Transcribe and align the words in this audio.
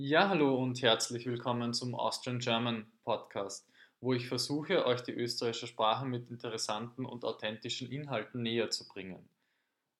Ja, 0.00 0.28
hallo 0.28 0.54
und 0.54 0.80
herzlich 0.80 1.26
willkommen 1.26 1.74
zum 1.74 1.96
Austrian 1.96 2.38
German 2.38 2.86
Podcast, 3.02 3.68
wo 4.00 4.12
ich 4.12 4.28
versuche, 4.28 4.86
euch 4.86 5.00
die 5.00 5.12
österreichische 5.12 5.66
Sprache 5.66 6.06
mit 6.06 6.30
interessanten 6.30 7.04
und 7.04 7.24
authentischen 7.24 7.90
Inhalten 7.90 8.42
näher 8.42 8.70
zu 8.70 8.86
bringen. 8.86 9.28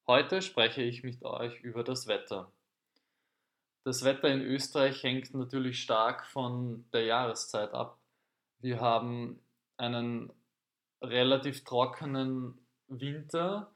Heute 0.07 0.41
spreche 0.41 0.83
ich 0.83 1.03
mit 1.03 1.25
euch 1.25 1.61
über 1.63 1.83
das 1.83 2.07
Wetter. 2.07 2.53
Das 3.83 4.05
Wetter 4.05 4.29
in 4.29 4.41
Österreich 4.41 5.03
hängt 5.03 5.35
natürlich 5.35 5.83
stark 5.83 6.27
von 6.27 6.85
der 6.93 7.03
Jahreszeit 7.03 7.75
ab. 7.75 7.99
Wir 8.61 8.81
haben 8.81 9.41
einen 9.79 10.33
relativ 11.03 11.65
trockenen 11.65 12.57
Winter, 12.87 13.73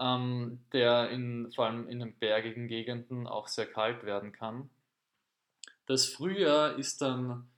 ähm, 0.00 0.64
der 0.72 1.10
in, 1.10 1.52
vor 1.52 1.66
allem 1.66 1.88
in 1.88 2.00
den 2.00 2.18
bergigen 2.18 2.66
Gegenden 2.66 3.28
auch 3.28 3.46
sehr 3.46 3.66
kalt 3.66 4.02
werden 4.02 4.32
kann. 4.32 4.68
Das 5.86 6.06
Frühjahr 6.06 6.78
ist 6.78 7.02
dann 7.02 7.48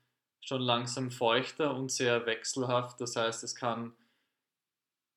schon 0.41 0.61
langsam 0.61 1.11
feuchter 1.11 1.75
und 1.75 1.91
sehr 1.91 2.27
wechselhaft. 2.27 3.01
Das 3.01 3.17
heißt, 3.17 3.45
es 3.45 3.55
kann 3.55 3.95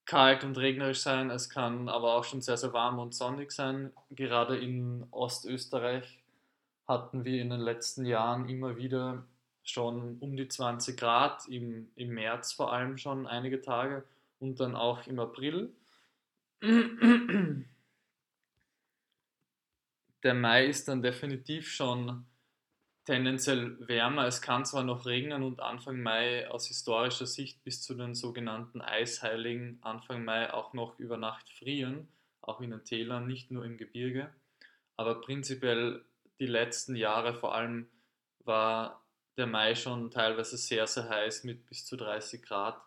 kalt 0.06 0.44
und 0.44 0.58
regnerisch 0.58 1.02
sein, 1.02 1.30
es 1.30 1.50
kann 1.50 1.90
aber 1.90 2.16
auch 2.16 2.24
schon 2.24 2.42
sehr, 2.42 2.58
sehr 2.58 2.74
warm 2.74 2.98
und 2.98 3.14
sonnig 3.14 3.52
sein. 3.52 3.92
Gerade 4.10 4.58
in 4.58 5.06
Ostösterreich 5.12 6.24
hatten 6.88 7.26
wir 7.26 7.42
in 7.42 7.50
den 7.50 7.60
letzten 7.60 8.06
Jahren 8.06 8.48
immer 8.48 8.78
wieder 8.78 9.26
schon 9.64 10.18
um 10.20 10.38
die 10.38 10.48
20 10.48 10.98
Grad, 10.98 11.46
im, 11.50 11.92
im 11.96 12.10
März 12.10 12.54
vor 12.54 12.72
allem 12.72 12.98
schon 12.98 13.28
einige 13.28 13.62
Tage 13.62 14.06
und 14.40 14.62
dann 14.62 14.76
auch 14.76 15.06
im 15.08 15.20
April. 15.20 15.74
Der 20.24 20.34
Mai 20.34 20.68
ist 20.68 20.88
dann 20.88 21.02
definitiv 21.02 21.70
schon 21.70 22.26
tendenziell 23.08 23.78
wärmer. 23.88 24.28
Es 24.28 24.42
kann 24.42 24.66
zwar 24.66 24.84
noch 24.84 25.06
regnen 25.06 25.42
und 25.42 25.62
Anfang 25.62 26.02
Mai 26.02 26.46
aus 26.52 26.68
historischer 26.68 27.26
Sicht 27.26 27.64
bis 27.64 27.82
zu 27.82 27.96
den 27.96 28.14
sogenannten 28.14 28.82
Eisheiligen 28.82 29.80
Anfang 29.82 30.26
Mai 30.26 30.54
auch 30.54 30.74
noch 30.74 31.00
über 31.00 31.16
Nacht 31.16 31.50
frieren, 31.50 32.10
auch 32.42 32.60
in 32.60 32.72
den 32.72 32.84
Tälern, 32.84 33.26
nicht 33.26 33.50
nur 33.50 33.64
im 33.64 33.78
Gebirge. 33.78 34.30
Aber 34.98 35.22
prinzipiell 35.22 36.04
die 36.40 36.48
letzten 36.48 36.98
Jahre 36.98 37.34
vor 37.34 37.56
allem 37.56 37.88
war 38.40 39.06
der 39.38 39.48
Mai 39.48 39.76
schon 39.76 40.12
teilweise 40.12 40.58
sehr, 40.58 40.86
sehr 40.86 41.08
heiß 41.08 41.46
mit 41.46 41.66
bis 41.66 41.86
zu 41.86 41.96
30 41.96 42.44
Grad. 42.44 42.78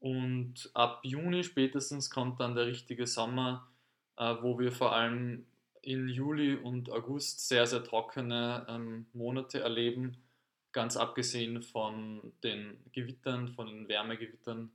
Und 0.00 0.70
ab 0.74 1.00
Juni 1.02 1.44
spätestens 1.44 2.10
kommt 2.10 2.40
dann 2.40 2.54
der 2.54 2.66
richtige 2.66 3.06
Sommer, 3.06 3.72
äh, 4.18 4.34
wo 4.42 4.58
wir 4.58 4.70
vor 4.70 4.94
allem 4.94 5.46
in 5.82 6.08
Juli 6.08 6.54
und 6.54 6.90
August 6.90 7.48
sehr, 7.48 7.66
sehr 7.66 7.84
trockene 7.84 8.66
ähm, 8.68 9.06
Monate 9.12 9.60
erleben, 9.60 10.16
ganz 10.72 10.96
abgesehen 10.96 11.62
von 11.62 12.32
den 12.42 12.78
Gewittern, 12.92 13.48
von 13.48 13.66
den 13.66 13.88
Wärmegewittern, 13.88 14.70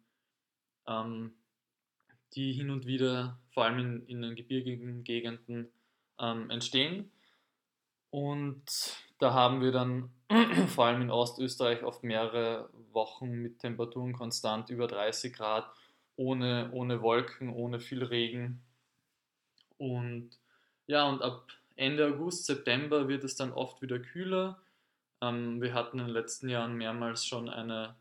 ähm, 0.88 1.34
die 2.34 2.54
hin 2.54 2.70
und 2.70 2.86
wieder, 2.86 3.40
vor 3.52 3.66
allem 3.66 3.80
in, 3.80 4.08
in 4.08 4.22
den 4.22 4.36
gebirgigen 4.36 5.04
Gegenden, 5.04 5.70
ähm, 6.20 6.50
entstehen. 6.50 7.12
Und 8.10 8.64
da 9.20 9.34
haben 9.34 9.62
wir 9.62 9.72
dann 9.72 10.12
vor 10.68 10.86
allem 10.86 11.02
in 11.02 11.12
Ostösterreich 11.12 11.84
oft 11.84 12.04
mehrere 12.04 12.70
Wochen 12.92 13.30
mit 13.42 13.60
Temperaturen 13.60 14.14
konstant 14.14 14.70
über 14.70 14.88
30 14.88 15.34
Grad, 15.34 15.66
ohne, 16.16 16.70
ohne 16.74 17.02
Wolken, 17.02 17.50
ohne 17.50 17.80
viel 17.80 18.04
Regen. 18.04 18.62
Und 19.78 20.38
ja, 20.88 21.08
und 21.08 21.22
ab 21.22 21.48
Ende 21.76 22.08
August, 22.08 22.46
September 22.46 23.08
wird 23.08 23.24
es 23.24 23.36
dann 23.36 23.52
oft 23.52 23.82
wieder 23.82 24.00
kühler. 24.00 24.62
Ähm, 25.22 25.62
wir 25.62 25.74
hatten 25.74 26.00
in 26.00 26.06
den 26.06 26.14
letzten 26.14 26.50
Jahren 26.50 26.76
mehrmals 26.76 27.26
schon 27.26 27.50
eine 27.50 27.96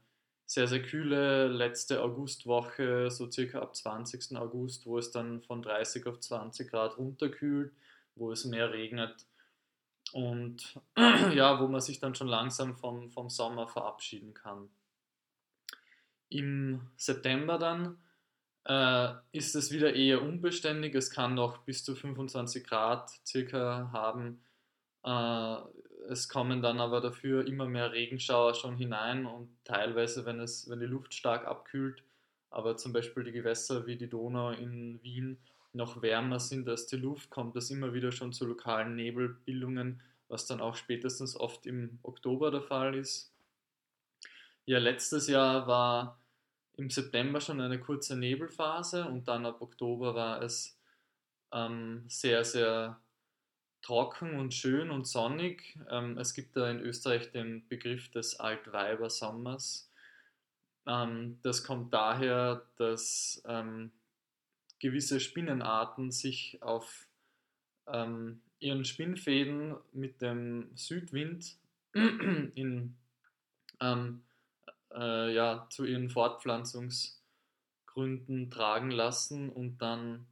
sehr, 0.46 0.68
sehr 0.68 0.82
kühle 0.82 1.48
letzte 1.48 2.02
Augustwoche, 2.02 3.10
so 3.10 3.30
circa 3.30 3.60
ab 3.60 3.74
20. 3.74 4.36
August, 4.36 4.84
wo 4.84 4.98
es 4.98 5.10
dann 5.10 5.40
von 5.42 5.62
30 5.62 6.06
auf 6.06 6.20
20 6.20 6.70
Grad 6.70 6.98
runterkühlt, 6.98 7.72
wo 8.16 8.32
es 8.32 8.44
mehr 8.44 8.70
regnet 8.72 9.26
und 10.12 10.78
ja, 11.34 11.58
wo 11.60 11.68
man 11.68 11.80
sich 11.80 12.00
dann 12.00 12.14
schon 12.14 12.28
langsam 12.28 12.76
vom, 12.76 13.10
vom 13.10 13.30
Sommer 13.30 13.66
verabschieden 13.66 14.34
kann. 14.34 14.68
Im 16.28 16.90
September 16.96 17.58
dann 17.58 17.98
äh, 18.64 19.08
ist 19.32 19.54
es 19.54 19.72
wieder 19.72 19.94
eher 19.94 20.22
unbeständig. 20.22 20.94
Es 20.94 21.10
kann 21.10 21.34
noch 21.34 21.58
bis 21.58 21.84
zu 21.84 21.94
25 21.94 22.64
Grad 22.64 23.10
circa 23.26 23.90
haben. 23.92 24.40
Äh, 25.04 25.56
es 26.08 26.28
kommen 26.28 26.62
dann 26.62 26.80
aber 26.80 27.00
dafür 27.00 27.46
immer 27.46 27.66
mehr 27.66 27.92
Regenschauer 27.92 28.54
schon 28.54 28.76
hinein 28.76 29.26
und 29.26 29.48
teilweise, 29.64 30.24
wenn, 30.24 30.40
es, 30.40 30.68
wenn 30.68 30.80
die 30.80 30.86
Luft 30.86 31.14
stark 31.14 31.46
abkühlt, 31.46 32.02
aber 32.50 32.76
zum 32.76 32.92
Beispiel 32.92 33.24
die 33.24 33.32
Gewässer 33.32 33.86
wie 33.86 33.96
die 33.96 34.08
Donau 34.08 34.50
in 34.50 35.02
Wien 35.02 35.38
noch 35.72 36.02
wärmer 36.02 36.38
sind 36.38 36.68
als 36.68 36.86
die 36.86 36.96
Luft, 36.96 37.30
kommt 37.30 37.56
es 37.56 37.70
immer 37.70 37.94
wieder 37.94 38.12
schon 38.12 38.32
zu 38.32 38.46
lokalen 38.46 38.94
Nebelbildungen, 38.94 40.00
was 40.28 40.46
dann 40.46 40.60
auch 40.60 40.76
spätestens 40.76 41.36
oft 41.36 41.66
im 41.66 41.98
Oktober 42.02 42.50
der 42.50 42.62
Fall 42.62 42.94
ist. 42.94 43.32
Ja, 44.66 44.78
letztes 44.78 45.28
Jahr 45.28 45.66
war 45.66 46.18
im 46.76 46.90
September 46.90 47.40
schon 47.40 47.60
eine 47.60 47.78
kurze 47.78 48.16
Nebelphase 48.16 49.06
und 49.06 49.28
dann 49.28 49.46
ab 49.46 49.60
Oktober 49.60 50.14
war 50.14 50.42
es 50.42 50.78
ähm, 51.52 52.04
sehr, 52.08 52.44
sehr 52.44 53.00
trocken 53.82 54.38
und 54.38 54.54
schön 54.54 54.90
und 54.90 55.06
sonnig. 55.06 55.76
Ähm, 55.90 56.16
es 56.16 56.34
gibt 56.34 56.56
da 56.56 56.70
in 56.70 56.80
Österreich 56.80 57.30
den 57.32 57.66
Begriff 57.68 58.10
des 58.10 58.38
Altweibersommers. 58.38 59.90
Ähm, 60.86 61.38
das 61.42 61.64
kommt 61.64 61.92
daher, 61.92 62.66
dass 62.76 63.42
ähm, 63.46 63.92
gewisse 64.78 65.20
Spinnenarten 65.20 66.10
sich 66.10 66.62
auf 66.62 67.06
ähm, 67.86 68.40
ihren 68.60 68.84
Spinnfäden 68.84 69.76
mit 69.92 70.22
dem 70.22 70.70
Südwind 70.76 71.56
in 71.92 72.96
ähm, 73.80 74.22
äh, 74.94 75.34
ja, 75.34 75.66
zu 75.70 75.84
ihren 75.84 76.10
Fortpflanzungsgründen 76.10 78.50
tragen 78.50 78.90
lassen 78.90 79.50
und 79.50 79.78
dann 79.78 80.26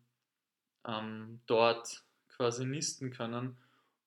ähm, 0.86 1.40
dort 1.46 2.04
quasi 2.28 2.64
nisten 2.64 3.10
können. 3.10 3.56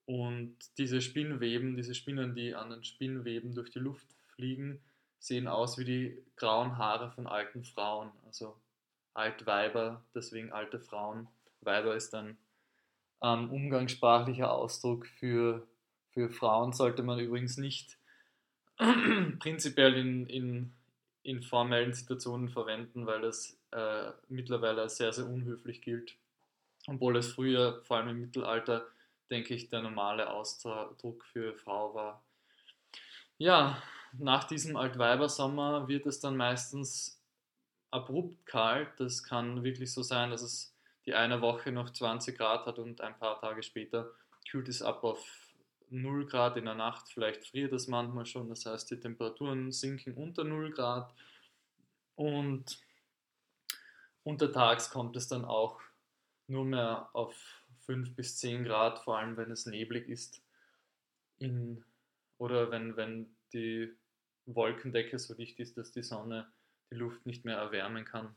Und 0.06 0.58
diese 0.78 1.02
Spinnweben, 1.02 1.78
diese 1.78 1.96
Spinnen, 1.96 2.36
die 2.36 2.56
an 2.56 2.69
den 2.69 2.84
Spinnweben 2.84 3.56
durch 3.56 3.69
die 3.69 3.80
Luft 3.80 4.08
fliegen, 4.36 4.81
sehen 5.19 5.47
aus 5.47 5.78
wie 5.78 5.86
die 5.86 6.22
grauen 6.36 6.78
Haare 6.78 7.12
von 7.12 7.28
alten 7.28 7.64
Frauen. 7.64 8.12
Also 8.25 8.58
Altweiber, 9.14 10.03
deswegen 10.14 10.52
alte 10.52 10.80
Frauen. 10.80 11.28
Weiber 11.62 11.96
ist 11.96 12.14
ein 12.16 12.38
ähm, 13.22 13.50
umgangssprachlicher 13.52 14.52
Ausdruck 14.52 15.08
für, 15.08 15.66
für 16.12 16.30
Frauen, 16.30 16.74
sollte 16.74 17.03
man 17.03 17.20
übrigens 17.20 17.58
nicht 17.58 17.97
prinzipiell 19.39 19.95
in, 19.95 20.28
in, 20.28 20.73
in 21.23 21.41
formellen 21.41 21.94
Situationen 21.94 22.50
verwenden, 22.50 23.06
weil 23.06 23.22
das 23.22 23.57
äh, 23.72 24.11
mittlerweile 24.29 24.81
als 24.81 24.97
sehr, 24.97 25.13
sehr 25.13 25.25
unhöflich 25.25 25.81
gilt. 25.81 26.16
Obwohl 26.88 27.17
es 27.17 27.34
früher, 27.34 27.81
vor 27.84 27.97
allem 27.97 28.09
im 28.09 28.22
Mittelalter, 28.22 28.85
denke 29.29 29.53
ich, 29.53 29.69
der 29.69 29.81
normale 29.81 30.29
Ausdruck 30.29 31.23
für 31.25 31.53
Frau 31.56 31.94
war. 31.95 32.22
Ja, 33.38 33.81
nach 34.17 34.44
diesem 34.44 34.75
Altweibersommer 34.75 35.88
wird 35.88 36.05
es 36.05 36.19
dann 36.19 36.38
meistens 36.38 37.19
abrupt 37.90 38.45
kalt. 38.45 38.90
Das 38.97 39.23
kann 39.23 39.63
wirklich 39.63 39.91
so 39.91 40.03
sein, 40.03 40.31
dass 40.31 40.41
es 40.41 40.75
die 41.05 41.13
eine 41.13 41.41
Woche 41.41 41.72
noch 41.72 41.90
20 41.90 42.38
Grad 42.38 42.66
hat 42.66 42.79
und 42.79 43.01
ein 43.01 43.17
paar 43.17 43.40
Tage 43.40 43.63
später 43.63 44.11
kühlt 44.50 44.67
es 44.67 44.81
ab 44.81 45.03
auf 45.03 45.42
0 45.93 46.25
Grad 46.25 46.57
in 46.57 46.65
der 46.65 46.75
Nacht, 46.75 47.09
vielleicht 47.09 47.45
friert 47.45 47.71
es 47.71 47.87
manchmal 47.87 48.25
schon, 48.25 48.49
das 48.49 48.66
heißt 48.66 48.90
die 48.91 48.99
Temperaturen 48.99 49.72
sinken 49.72 50.16
unter 50.16 50.43
0 50.43 50.72
Grad 50.72 51.13
und 52.16 52.79
untertags 54.23 54.90
kommt 54.90 55.16
es 55.16 55.28
dann 55.28 55.45
auch 55.45 55.79
nur 56.47 56.66
mehr 56.66 57.09
auf 57.13 57.35
5 57.85 58.16
bis 58.16 58.37
10 58.37 58.63
Grad, 58.63 58.99
vor 58.99 59.17
allem 59.17 59.37
wenn 59.37 59.51
es 59.51 59.66
neblig 59.66 60.09
ist 60.09 60.41
in, 61.37 61.84
oder 62.37 62.72
wenn, 62.72 62.97
wenn 62.97 63.35
die 63.53 63.93
Wolkendecke 64.46 65.19
so 65.19 65.35
dicht 65.35 65.59
ist, 65.59 65.78
dass 65.78 65.91
die 65.91 66.03
Sonne 66.03 66.51
die 66.91 66.96
Luft 66.96 67.25
nicht 67.25 67.46
mehr 67.46 67.57
erwärmen 67.57 68.05
kann. 68.05 68.35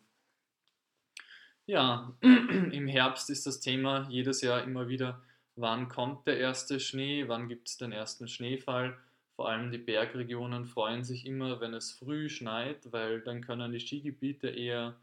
Ja, 1.66 2.16
im 2.20 2.86
Herbst 2.86 3.30
ist 3.30 3.46
das 3.46 3.60
Thema 3.60 4.08
jedes 4.08 4.40
Jahr 4.40 4.62
immer 4.62 4.88
wieder 4.88 5.22
wann 5.56 5.88
kommt 5.88 6.26
der 6.26 6.38
erste 6.38 6.78
Schnee, 6.78 7.28
wann 7.28 7.48
gibt 7.48 7.68
es 7.68 7.78
den 7.78 7.92
ersten 7.92 8.28
Schneefall. 8.28 8.96
Vor 9.34 9.48
allem 9.48 9.70
die 9.70 9.78
Bergregionen 9.78 10.64
freuen 10.64 11.04
sich 11.04 11.26
immer, 11.26 11.60
wenn 11.60 11.74
es 11.74 11.92
früh 11.92 12.28
schneit, 12.28 12.92
weil 12.92 13.20
dann 13.20 13.42
können 13.42 13.72
die 13.72 13.80
Skigebiete 13.80 14.48
eher 14.48 14.96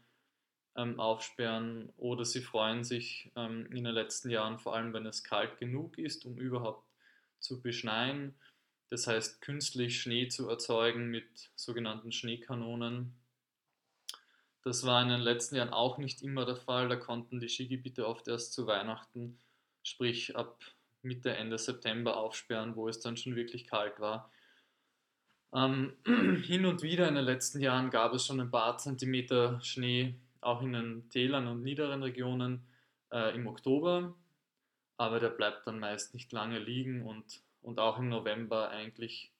ähm, 0.76 0.98
aufsperren 0.98 1.92
oder 1.96 2.24
sie 2.24 2.40
freuen 2.40 2.82
sich 2.82 3.30
ähm, 3.36 3.66
in 3.66 3.84
den 3.84 3.94
letzten 3.94 4.30
Jahren 4.30 4.58
vor 4.58 4.74
allem, 4.74 4.92
wenn 4.92 5.06
es 5.06 5.22
kalt 5.22 5.58
genug 5.58 5.98
ist, 5.98 6.24
um 6.24 6.36
überhaupt 6.38 6.84
zu 7.38 7.60
beschneien. 7.60 8.34
Das 8.90 9.06
heißt, 9.06 9.40
künstlich 9.40 10.00
Schnee 10.00 10.28
zu 10.28 10.48
erzeugen 10.48 11.10
mit 11.10 11.50
sogenannten 11.54 12.12
Schneekanonen. 12.12 13.14
Das 14.62 14.84
war 14.84 15.02
in 15.02 15.10
den 15.10 15.20
letzten 15.20 15.56
Jahren 15.56 15.72
auch 15.72 15.98
nicht 15.98 16.22
immer 16.22 16.46
der 16.46 16.56
Fall. 16.56 16.88
Da 16.88 16.96
konnten 16.96 17.38
die 17.38 17.48
Skigebiete 17.48 18.06
oft 18.06 18.28
erst 18.28 18.52
zu 18.52 18.66
Weihnachten, 18.66 19.38
sprich 19.84 20.34
ab 20.34 20.58
Mitte, 21.02 21.36
Ende 21.36 21.58
September 21.58 22.16
aufsperren, 22.16 22.74
wo 22.76 22.88
es 22.88 23.00
dann 23.00 23.16
schon 23.16 23.36
wirklich 23.36 23.66
kalt 23.66 24.00
war. 24.00 24.30
Ähm, 25.54 25.92
hin 26.42 26.66
und 26.66 26.82
wieder 26.82 27.06
in 27.08 27.14
den 27.14 27.24
letzten 27.24 27.60
Jahren 27.60 27.90
gab 27.90 28.12
es 28.12 28.26
schon 28.26 28.40
ein 28.40 28.50
paar 28.50 28.76
Zentimeter 28.78 29.60
Schnee, 29.62 30.16
auch 30.40 30.62
in 30.62 30.72
den 30.72 31.08
Tälern 31.10 31.46
und 31.46 31.62
niederen 31.62 32.02
Regionen 32.02 32.66
äh, 33.12 33.34
im 33.34 33.46
Oktober, 33.46 34.14
aber 34.96 35.20
der 35.20 35.30
bleibt 35.30 35.66
dann 35.66 35.78
meist 35.78 36.14
nicht 36.14 36.32
lange 36.32 36.58
liegen 36.58 37.06
und, 37.06 37.42
und 37.62 37.78
auch 37.78 37.98
im 37.98 38.08
November 38.08 38.70
eigentlich 38.70 39.32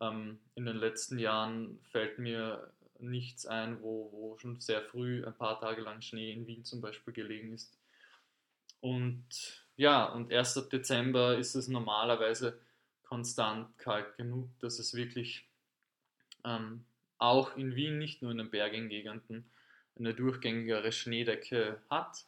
ähm, 0.00 0.38
in 0.54 0.66
den 0.66 0.76
letzten 0.76 1.18
Jahren 1.18 1.78
fällt 1.90 2.18
mir 2.18 2.72
nichts 2.98 3.46
ein, 3.46 3.82
wo, 3.82 4.10
wo 4.12 4.38
schon 4.38 4.60
sehr 4.60 4.82
früh 4.82 5.24
ein 5.24 5.36
paar 5.36 5.60
Tage 5.60 5.82
lang 5.82 6.00
Schnee 6.02 6.32
in 6.32 6.46
Wien 6.46 6.64
zum 6.64 6.80
Beispiel 6.80 7.12
gelegen 7.12 7.52
ist. 7.52 7.78
Und 8.80 9.66
ja, 9.80 10.04
und 10.04 10.30
erst 10.30 10.58
ab 10.58 10.68
Dezember 10.68 11.38
ist 11.38 11.54
es 11.54 11.66
normalerweise 11.66 12.60
konstant 13.02 13.78
kalt 13.78 14.14
genug, 14.18 14.50
dass 14.58 14.78
es 14.78 14.92
wirklich 14.92 15.48
ähm, 16.44 16.84
auch 17.16 17.56
in 17.56 17.74
Wien, 17.74 17.96
nicht 17.96 18.20
nur 18.20 18.30
in 18.30 18.36
den 18.36 18.50
bergigen 18.50 18.90
Gegenden, 18.90 19.50
eine 19.98 20.12
durchgängigere 20.12 20.92
Schneedecke 20.92 21.80
hat. 21.88 22.26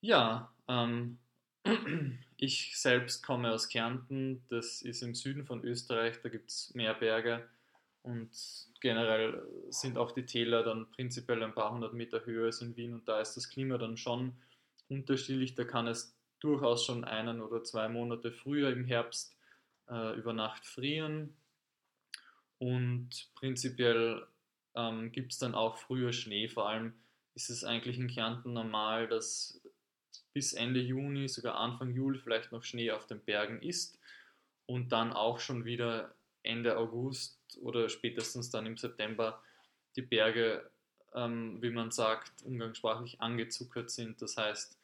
Ja, 0.00 0.52
ähm, 0.66 1.18
ich 2.36 2.76
selbst 2.76 3.24
komme 3.24 3.52
aus 3.52 3.68
Kärnten, 3.68 4.42
das 4.48 4.82
ist 4.82 5.02
im 5.02 5.14
Süden 5.14 5.46
von 5.46 5.62
Österreich, 5.62 6.20
da 6.24 6.28
gibt 6.28 6.50
es 6.50 6.74
mehr 6.74 6.94
Berge 6.94 7.48
und 8.02 8.30
generell 8.80 9.46
sind 9.70 9.96
auch 9.96 10.10
die 10.10 10.26
Täler 10.26 10.64
dann 10.64 10.90
prinzipiell 10.90 11.44
ein 11.44 11.54
paar 11.54 11.72
hundert 11.72 11.94
Meter 11.94 12.26
höher 12.26 12.46
als 12.46 12.62
in 12.62 12.76
Wien 12.76 12.94
und 12.94 13.06
da 13.06 13.20
ist 13.20 13.36
das 13.36 13.48
Klima 13.48 13.78
dann 13.78 13.96
schon 13.96 14.32
unterschiedlich. 14.88 15.54
Da 15.54 15.64
kann 15.64 15.86
es 15.86 16.16
durchaus 16.40 16.84
schon 16.84 17.04
einen 17.04 17.40
oder 17.40 17.64
zwei 17.64 17.88
Monate 17.88 18.32
früher 18.32 18.70
im 18.70 18.84
Herbst 18.84 19.36
äh, 19.88 20.16
über 20.16 20.32
Nacht 20.32 20.66
frieren. 20.66 21.36
Und 22.58 23.30
prinzipiell 23.34 24.26
ähm, 24.74 25.12
gibt 25.12 25.32
es 25.32 25.38
dann 25.38 25.54
auch 25.54 25.76
früher 25.76 26.12
Schnee. 26.12 26.48
Vor 26.48 26.68
allem 26.68 26.94
ist 27.34 27.50
es 27.50 27.64
eigentlich 27.64 27.98
in 27.98 28.08
Kärnten 28.08 28.52
normal, 28.52 29.08
dass 29.08 29.60
bis 30.32 30.52
Ende 30.52 30.80
Juni, 30.80 31.28
sogar 31.28 31.56
Anfang 31.56 31.94
Juli 31.94 32.18
vielleicht 32.18 32.52
noch 32.52 32.62
Schnee 32.62 32.90
auf 32.90 33.06
den 33.06 33.20
Bergen 33.20 33.62
ist 33.62 33.98
und 34.66 34.92
dann 34.92 35.12
auch 35.12 35.40
schon 35.40 35.64
wieder 35.64 36.14
Ende 36.42 36.76
August 36.76 37.40
oder 37.60 37.88
spätestens 37.88 38.50
dann 38.50 38.66
im 38.66 38.76
September 38.76 39.42
die 39.96 40.02
Berge, 40.02 40.70
ähm, 41.16 41.60
wie 41.60 41.70
man 41.70 41.90
sagt, 41.90 42.44
umgangssprachlich 42.44 43.20
angezuckert 43.20 43.90
sind. 43.90 44.22
Das 44.22 44.36
heißt, 44.36 44.78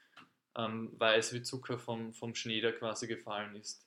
ähm, 0.57 0.91
weiß 0.99 1.35
wie 1.35 1.43
Zucker 1.43 1.79
vom, 1.79 2.13
vom 2.13 2.35
Schnee, 2.35 2.61
der 2.61 2.73
quasi 2.73 3.07
gefallen 3.07 3.55
ist. 3.57 3.87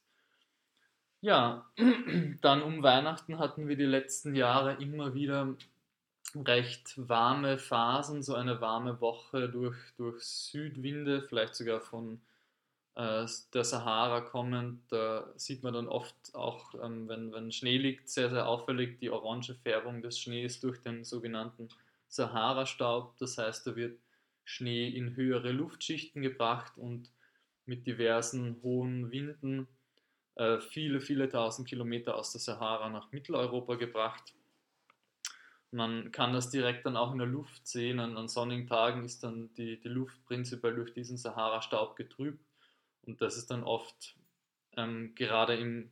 Ja, 1.21 1.65
dann 2.41 2.61
um 2.61 2.83
Weihnachten 2.83 3.39
hatten 3.39 3.67
wir 3.67 3.75
die 3.75 3.83
letzten 3.85 4.35
Jahre 4.35 4.75
immer 4.81 5.13
wieder 5.13 5.55
recht 6.35 6.93
warme 6.97 7.57
Phasen, 7.57 8.21
so 8.21 8.35
eine 8.35 8.61
warme 8.61 9.01
Woche 9.01 9.49
durch, 9.49 9.77
durch 9.97 10.21
Südwinde, 10.23 11.21
vielleicht 11.21 11.55
sogar 11.55 11.81
von 11.81 12.19
äh, 12.95 13.25
der 13.53 13.63
Sahara 13.63 14.21
kommend. 14.21 14.81
Da 14.89 15.27
sieht 15.35 15.63
man 15.63 15.73
dann 15.73 15.87
oft 15.87 16.15
auch, 16.33 16.75
ähm, 16.83 17.07
wenn, 17.07 17.31
wenn 17.31 17.51
Schnee 17.51 17.77
liegt, 17.77 18.09
sehr, 18.09 18.29
sehr 18.29 18.47
auffällig 18.47 18.99
die 18.99 19.09
orange 19.09 19.55
Färbung 19.63 20.01
des 20.01 20.19
Schnees 20.19 20.59
durch 20.59 20.81
den 20.81 21.03
sogenannten 21.03 21.69
Sahara-Staub. 22.15 23.17
Das 23.17 23.37
heißt, 23.37 23.67
da 23.67 23.75
wird 23.75 23.99
Schnee 24.43 24.89
in 24.89 25.15
höhere 25.15 25.51
Luftschichten 25.51 26.21
gebracht 26.21 26.77
und 26.77 27.11
mit 27.65 27.87
diversen 27.87 28.61
hohen 28.61 29.11
Winden 29.11 29.67
äh, 30.35 30.59
viele, 30.59 31.01
viele 31.01 31.29
tausend 31.29 31.67
Kilometer 31.67 32.15
aus 32.15 32.31
der 32.31 32.41
Sahara 32.41 32.89
nach 32.89 33.11
Mitteleuropa 33.11 33.75
gebracht. 33.75 34.33
Man 35.71 36.11
kann 36.11 36.31
das 36.31 36.49
direkt 36.51 36.85
dann 36.85 36.95
auch 36.95 37.11
in 37.11 37.17
der 37.17 37.27
Luft 37.27 37.67
sehen. 37.67 37.99
An, 37.99 38.17
an 38.17 38.27
sonnigen 38.27 38.67
Tagen 38.67 39.03
ist 39.03 39.23
dann 39.23 39.53
die, 39.55 39.79
die 39.79 39.89
Luft 39.89 40.23
prinzipiell 40.25 40.75
durch 40.75 40.93
diesen 40.93 41.17
Sahara-Staub 41.17 41.95
getrübt. 41.95 42.45
Und 43.01 43.21
das 43.21 43.37
ist 43.37 43.51
dann 43.51 43.63
oft 43.63 44.15
ähm, 44.77 45.13
gerade 45.15 45.55
im, 45.55 45.89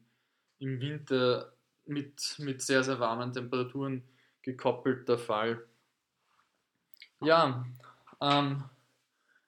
im 0.60 0.80
Winter 0.80 1.54
mit, 1.86 2.36
mit 2.40 2.62
sehr, 2.62 2.84
sehr 2.84 3.00
warmen 3.00 3.34
Temperaturen 3.34 4.04
gekoppelt 4.42 5.08
der 5.10 5.18
Fall. 5.18 5.66
Ja, 7.24 7.66
ähm, 8.22 8.64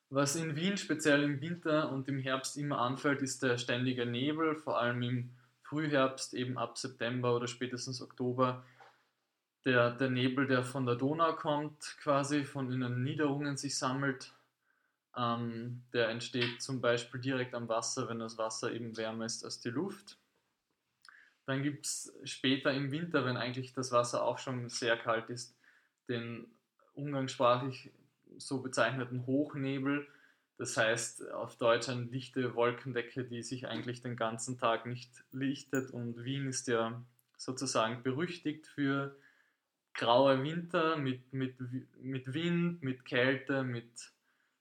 was 0.09 0.35
in 0.35 0.55
Wien 0.55 0.77
speziell 0.77 1.23
im 1.23 1.41
Winter 1.41 1.91
und 1.91 2.07
im 2.07 2.19
Herbst 2.19 2.57
immer 2.57 2.79
anfällt, 2.79 3.21
ist 3.21 3.43
der 3.43 3.57
ständige 3.57 4.05
Nebel, 4.05 4.55
vor 4.55 4.79
allem 4.79 5.01
im 5.01 5.31
Frühherbst, 5.63 6.33
eben 6.33 6.57
ab 6.57 6.77
September 6.77 7.35
oder 7.35 7.47
spätestens 7.47 8.01
Oktober. 8.01 8.63
Der, 9.65 9.91
der 9.91 10.09
Nebel, 10.09 10.47
der 10.47 10.63
von 10.63 10.85
der 10.85 10.95
Donau 10.95 11.33
kommt, 11.33 11.97
quasi 12.01 12.45
von 12.45 12.69
den 12.69 13.03
Niederungen 13.03 13.57
sich 13.57 13.77
sammelt, 13.77 14.31
ähm, 15.17 15.83
der 15.91 16.09
entsteht 16.09 16.61
zum 16.61 16.81
Beispiel 16.81 17.19
direkt 17.19 17.55
am 17.55 17.67
Wasser, 17.67 18.07
wenn 18.07 18.19
das 18.19 18.37
Wasser 18.37 18.71
eben 18.71 18.95
wärmer 18.95 19.25
ist 19.25 19.43
als 19.43 19.59
die 19.59 19.69
Luft. 19.69 20.17
Dann 21.45 21.63
gibt 21.63 21.85
es 21.87 22.13
später 22.23 22.71
im 22.71 22.91
Winter, 22.91 23.25
wenn 23.25 23.37
eigentlich 23.37 23.73
das 23.73 23.91
Wasser 23.91 24.23
auch 24.23 24.37
schon 24.37 24.69
sehr 24.69 24.97
kalt 24.97 25.29
ist, 25.29 25.57
den 26.09 26.54
umgangssprachlich 26.95 27.91
so 28.37 28.61
bezeichneten 28.61 29.25
Hochnebel. 29.25 30.07
Das 30.57 30.77
heißt 30.77 31.31
auf 31.31 31.57
Deutsch 31.57 31.89
eine 31.89 32.05
dichte 32.05 32.55
Wolkendecke, 32.55 33.25
die 33.25 33.43
sich 33.43 33.67
eigentlich 33.67 34.01
den 34.01 34.15
ganzen 34.15 34.57
Tag 34.57 34.85
nicht 34.85 35.11
lichtet. 35.31 35.91
Und 35.91 36.23
Wien 36.23 36.47
ist 36.47 36.67
ja 36.67 37.03
sozusagen 37.37 38.03
berüchtigt 38.03 38.67
für 38.67 39.15
graue 39.93 40.43
Winter 40.43 40.97
mit, 40.97 41.33
mit, 41.33 41.55
mit 42.01 42.33
Wind, 42.33 42.83
mit 42.83 43.05
Kälte, 43.05 43.63
mit 43.63 44.11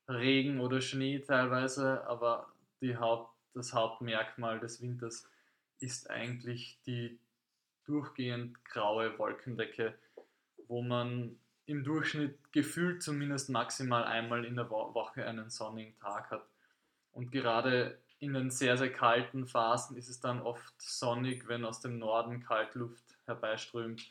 Regen 0.09 0.61
oder 0.61 0.81
Schnee 0.81 1.21
teilweise. 1.21 2.07
Aber 2.07 2.53
Haupt, 2.83 3.33
das 3.55 3.73
Hauptmerkmal 3.73 4.61
des 4.61 4.83
Winters 4.83 5.27
ist 5.79 6.11
eigentlich 6.11 6.79
die 6.87 7.19
durchgehend 7.85 8.63
graue 8.65 9.19
Wolkendecke, 9.19 9.94
wo 10.69 10.82
man 10.82 11.39
im 11.67 11.85
Durchschnitt 11.85 12.39
gefühlt 12.53 13.03
zumindest 13.03 13.51
maximal 13.51 14.05
einmal 14.05 14.44
in 14.44 14.56
der 14.56 14.71
Woche 14.71 15.27
einen 15.27 15.51
sonnigen 15.51 15.97
Tag 15.97 16.31
hat. 16.31 16.47
Und 17.13 17.31
gerade 17.31 17.99
in 18.19 18.35
den 18.35 18.51
sehr, 18.51 18.77
sehr 18.77 18.93
kalten 18.93 19.47
Phasen 19.47 19.97
ist 19.97 20.09
es 20.09 20.21
dann 20.21 20.41
oft 20.41 20.75
sonnig, 20.81 21.49
wenn 21.49 21.65
aus 21.65 21.81
dem 21.81 21.99
Norden 21.99 22.41
Kaltluft 22.41 23.05
herbeiströmt, 23.27 24.11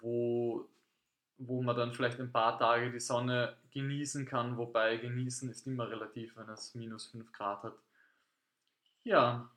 wo, 0.00 0.68
wo 1.38 1.62
man 1.62 1.76
dann 1.76 1.92
vielleicht 1.92 2.20
ein 2.20 2.32
paar 2.32 2.58
Tage 2.58 2.90
die 2.90 3.00
Sonne 3.00 3.56
genießen 3.72 4.26
kann, 4.26 4.56
wobei 4.56 4.96
genießen 4.96 5.50
ist 5.50 5.66
immer 5.66 5.88
relativ, 5.88 6.36
wenn 6.36 6.48
es 6.48 6.74
minus 6.74 7.06
5 7.06 7.32
Grad 7.32 7.62
hat. 7.62 7.74
Ja, 9.04 9.50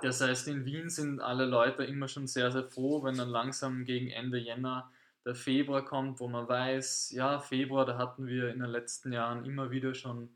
das 0.00 0.20
heißt, 0.20 0.48
in 0.48 0.64
Wien 0.64 0.88
sind 0.88 1.20
alle 1.20 1.44
Leute 1.44 1.84
immer 1.84 2.08
schon 2.08 2.26
sehr, 2.26 2.50
sehr 2.50 2.64
froh, 2.64 3.02
wenn 3.04 3.18
dann 3.18 3.28
langsam 3.28 3.84
gegen 3.84 4.10
Ende 4.10 4.38
Jänner 4.38 4.90
der 5.24 5.34
Februar 5.34 5.84
kommt, 5.84 6.20
wo 6.20 6.28
man 6.28 6.48
weiß, 6.48 7.10
ja, 7.10 7.38
Februar, 7.40 7.86
da 7.86 7.96
hatten 7.96 8.26
wir 8.26 8.50
in 8.50 8.60
den 8.60 8.68
letzten 8.68 9.12
Jahren 9.12 9.44
immer 9.44 9.70
wieder 9.70 9.94
schon 9.94 10.28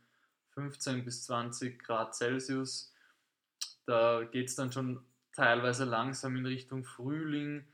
15 0.50 1.04
bis 1.04 1.24
20 1.24 1.82
Grad 1.82 2.14
Celsius. 2.14 2.94
Da 3.86 4.24
geht 4.24 4.48
es 4.48 4.56
dann 4.56 4.72
schon 4.72 5.04
teilweise 5.32 5.84
langsam 5.84 6.36
in 6.36 6.46
Richtung 6.46 6.84
Frühling. 6.84 7.64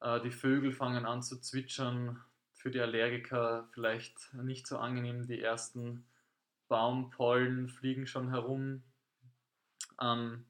Äh, 0.00 0.20
die 0.22 0.30
Vögel 0.30 0.72
fangen 0.72 1.06
an 1.06 1.22
zu 1.22 1.40
zwitschern. 1.40 2.22
Für 2.54 2.70
die 2.70 2.80
Allergiker 2.80 3.68
vielleicht 3.72 4.34
nicht 4.34 4.66
so 4.66 4.78
angenehm. 4.78 5.26
Die 5.26 5.40
ersten 5.40 6.06
Baumpollen 6.68 7.68
fliegen 7.68 8.06
schon 8.06 8.30
herum. 8.30 8.82
Ähm, 10.00 10.46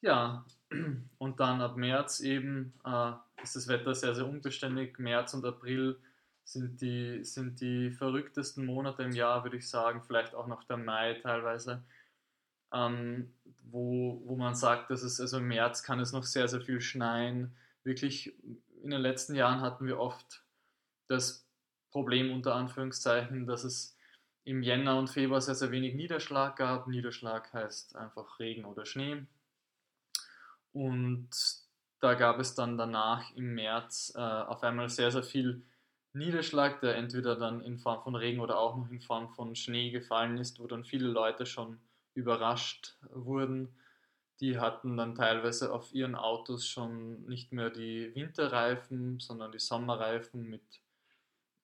ja, 0.00 0.46
und 1.18 1.40
dann 1.40 1.60
ab 1.60 1.76
März 1.76 2.20
eben 2.20 2.72
äh, 2.84 3.12
ist 3.42 3.56
das 3.56 3.68
Wetter 3.68 3.94
sehr, 3.94 4.14
sehr 4.14 4.26
unbeständig. 4.26 4.98
März 4.98 5.34
und 5.34 5.44
April 5.44 5.98
sind 6.44 6.80
die, 6.80 7.24
sind 7.24 7.60
die 7.60 7.90
verrücktesten 7.90 8.64
Monate 8.66 9.02
im 9.02 9.12
Jahr, 9.12 9.44
würde 9.44 9.56
ich 9.56 9.68
sagen. 9.68 10.02
Vielleicht 10.02 10.34
auch 10.34 10.46
noch 10.46 10.64
der 10.64 10.76
Mai 10.76 11.14
teilweise. 11.14 11.82
Ähm, 12.72 13.32
wo, 13.64 14.22
wo 14.24 14.36
man 14.36 14.54
sagt, 14.54 14.90
dass 14.90 15.02
es 15.02 15.20
also 15.20 15.38
im 15.38 15.48
März 15.48 15.82
kann 15.82 16.00
es 16.00 16.12
noch 16.12 16.24
sehr, 16.24 16.48
sehr 16.48 16.60
viel 16.60 16.80
schneien. 16.80 17.56
Wirklich 17.82 18.34
in 18.82 18.90
den 18.90 19.00
letzten 19.00 19.34
Jahren 19.34 19.60
hatten 19.60 19.86
wir 19.86 19.98
oft 19.98 20.44
das 21.08 21.46
Problem 21.90 22.32
unter 22.32 22.54
Anführungszeichen, 22.54 23.46
dass 23.46 23.64
es 23.64 23.96
im 24.44 24.62
Jänner 24.62 24.98
und 24.98 25.08
Februar 25.08 25.40
sehr, 25.40 25.54
sehr 25.54 25.70
wenig 25.70 25.94
Niederschlag 25.94 26.56
gab. 26.56 26.86
Niederschlag 26.86 27.52
heißt 27.52 27.96
einfach 27.96 28.38
Regen 28.38 28.64
oder 28.64 28.86
Schnee. 28.86 29.26
Und 30.72 31.30
da 32.00 32.14
gab 32.14 32.38
es 32.38 32.54
dann 32.54 32.78
danach 32.78 33.34
im 33.36 33.54
März 33.54 34.12
äh, 34.16 34.20
auf 34.20 34.62
einmal 34.62 34.88
sehr, 34.88 35.10
sehr 35.10 35.22
viel 35.22 35.62
Niederschlag, 36.12 36.80
der 36.80 36.96
entweder 36.96 37.36
dann 37.36 37.60
in 37.60 37.78
Form 37.78 38.02
von 38.02 38.16
Regen 38.16 38.40
oder 38.40 38.58
auch 38.58 38.76
noch 38.76 38.90
in 38.90 39.00
Form 39.00 39.28
von 39.30 39.54
Schnee 39.54 39.90
gefallen 39.90 40.38
ist, 40.38 40.58
wo 40.58 40.66
dann 40.66 40.84
viele 40.84 41.08
Leute 41.08 41.46
schon 41.46 41.80
überrascht 42.14 42.96
wurden. 43.12 43.68
Die 44.40 44.58
hatten 44.58 44.96
dann 44.96 45.14
teilweise 45.14 45.72
auf 45.72 45.92
ihren 45.92 46.14
Autos 46.14 46.66
schon 46.66 47.24
nicht 47.26 47.52
mehr 47.52 47.70
die 47.70 48.14
Winterreifen, 48.14 49.20
sondern 49.20 49.52
die 49.52 49.58
Sommerreifen 49.58 50.48
mit 50.48 50.62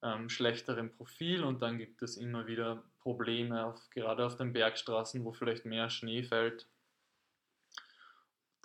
ähm, 0.03 0.29
schlechterem 0.29 0.91
Profil 0.91 1.43
und 1.43 1.61
dann 1.61 1.77
gibt 1.77 2.01
es 2.03 2.17
immer 2.17 2.47
wieder 2.47 2.83
Probleme, 2.99 3.65
auf, 3.65 3.89
gerade 3.89 4.25
auf 4.25 4.37
den 4.37 4.53
Bergstraßen, 4.53 5.25
wo 5.25 5.33
vielleicht 5.33 5.65
mehr 5.65 5.89
Schnee 5.89 6.23
fällt, 6.23 6.67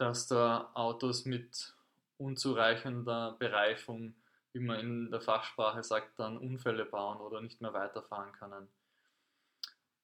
dass 0.03 0.27
da 0.27 0.69
Autos 0.75 1.27
mit 1.27 1.77
unzureichender 2.19 3.37
Bereifung, 3.39 4.15
wie 4.53 4.59
man 4.59 4.81
in 4.81 5.11
der 5.13 5.21
Fachsprache 5.21 5.85
sagt, 5.85 6.19
dann 6.19 6.39
Unfälle 6.39 6.85
bauen 6.85 7.19
oder 7.19 7.41
nicht 7.41 7.61
mehr 7.61 7.73
weiterfahren 7.73 8.33
können. 8.33 8.67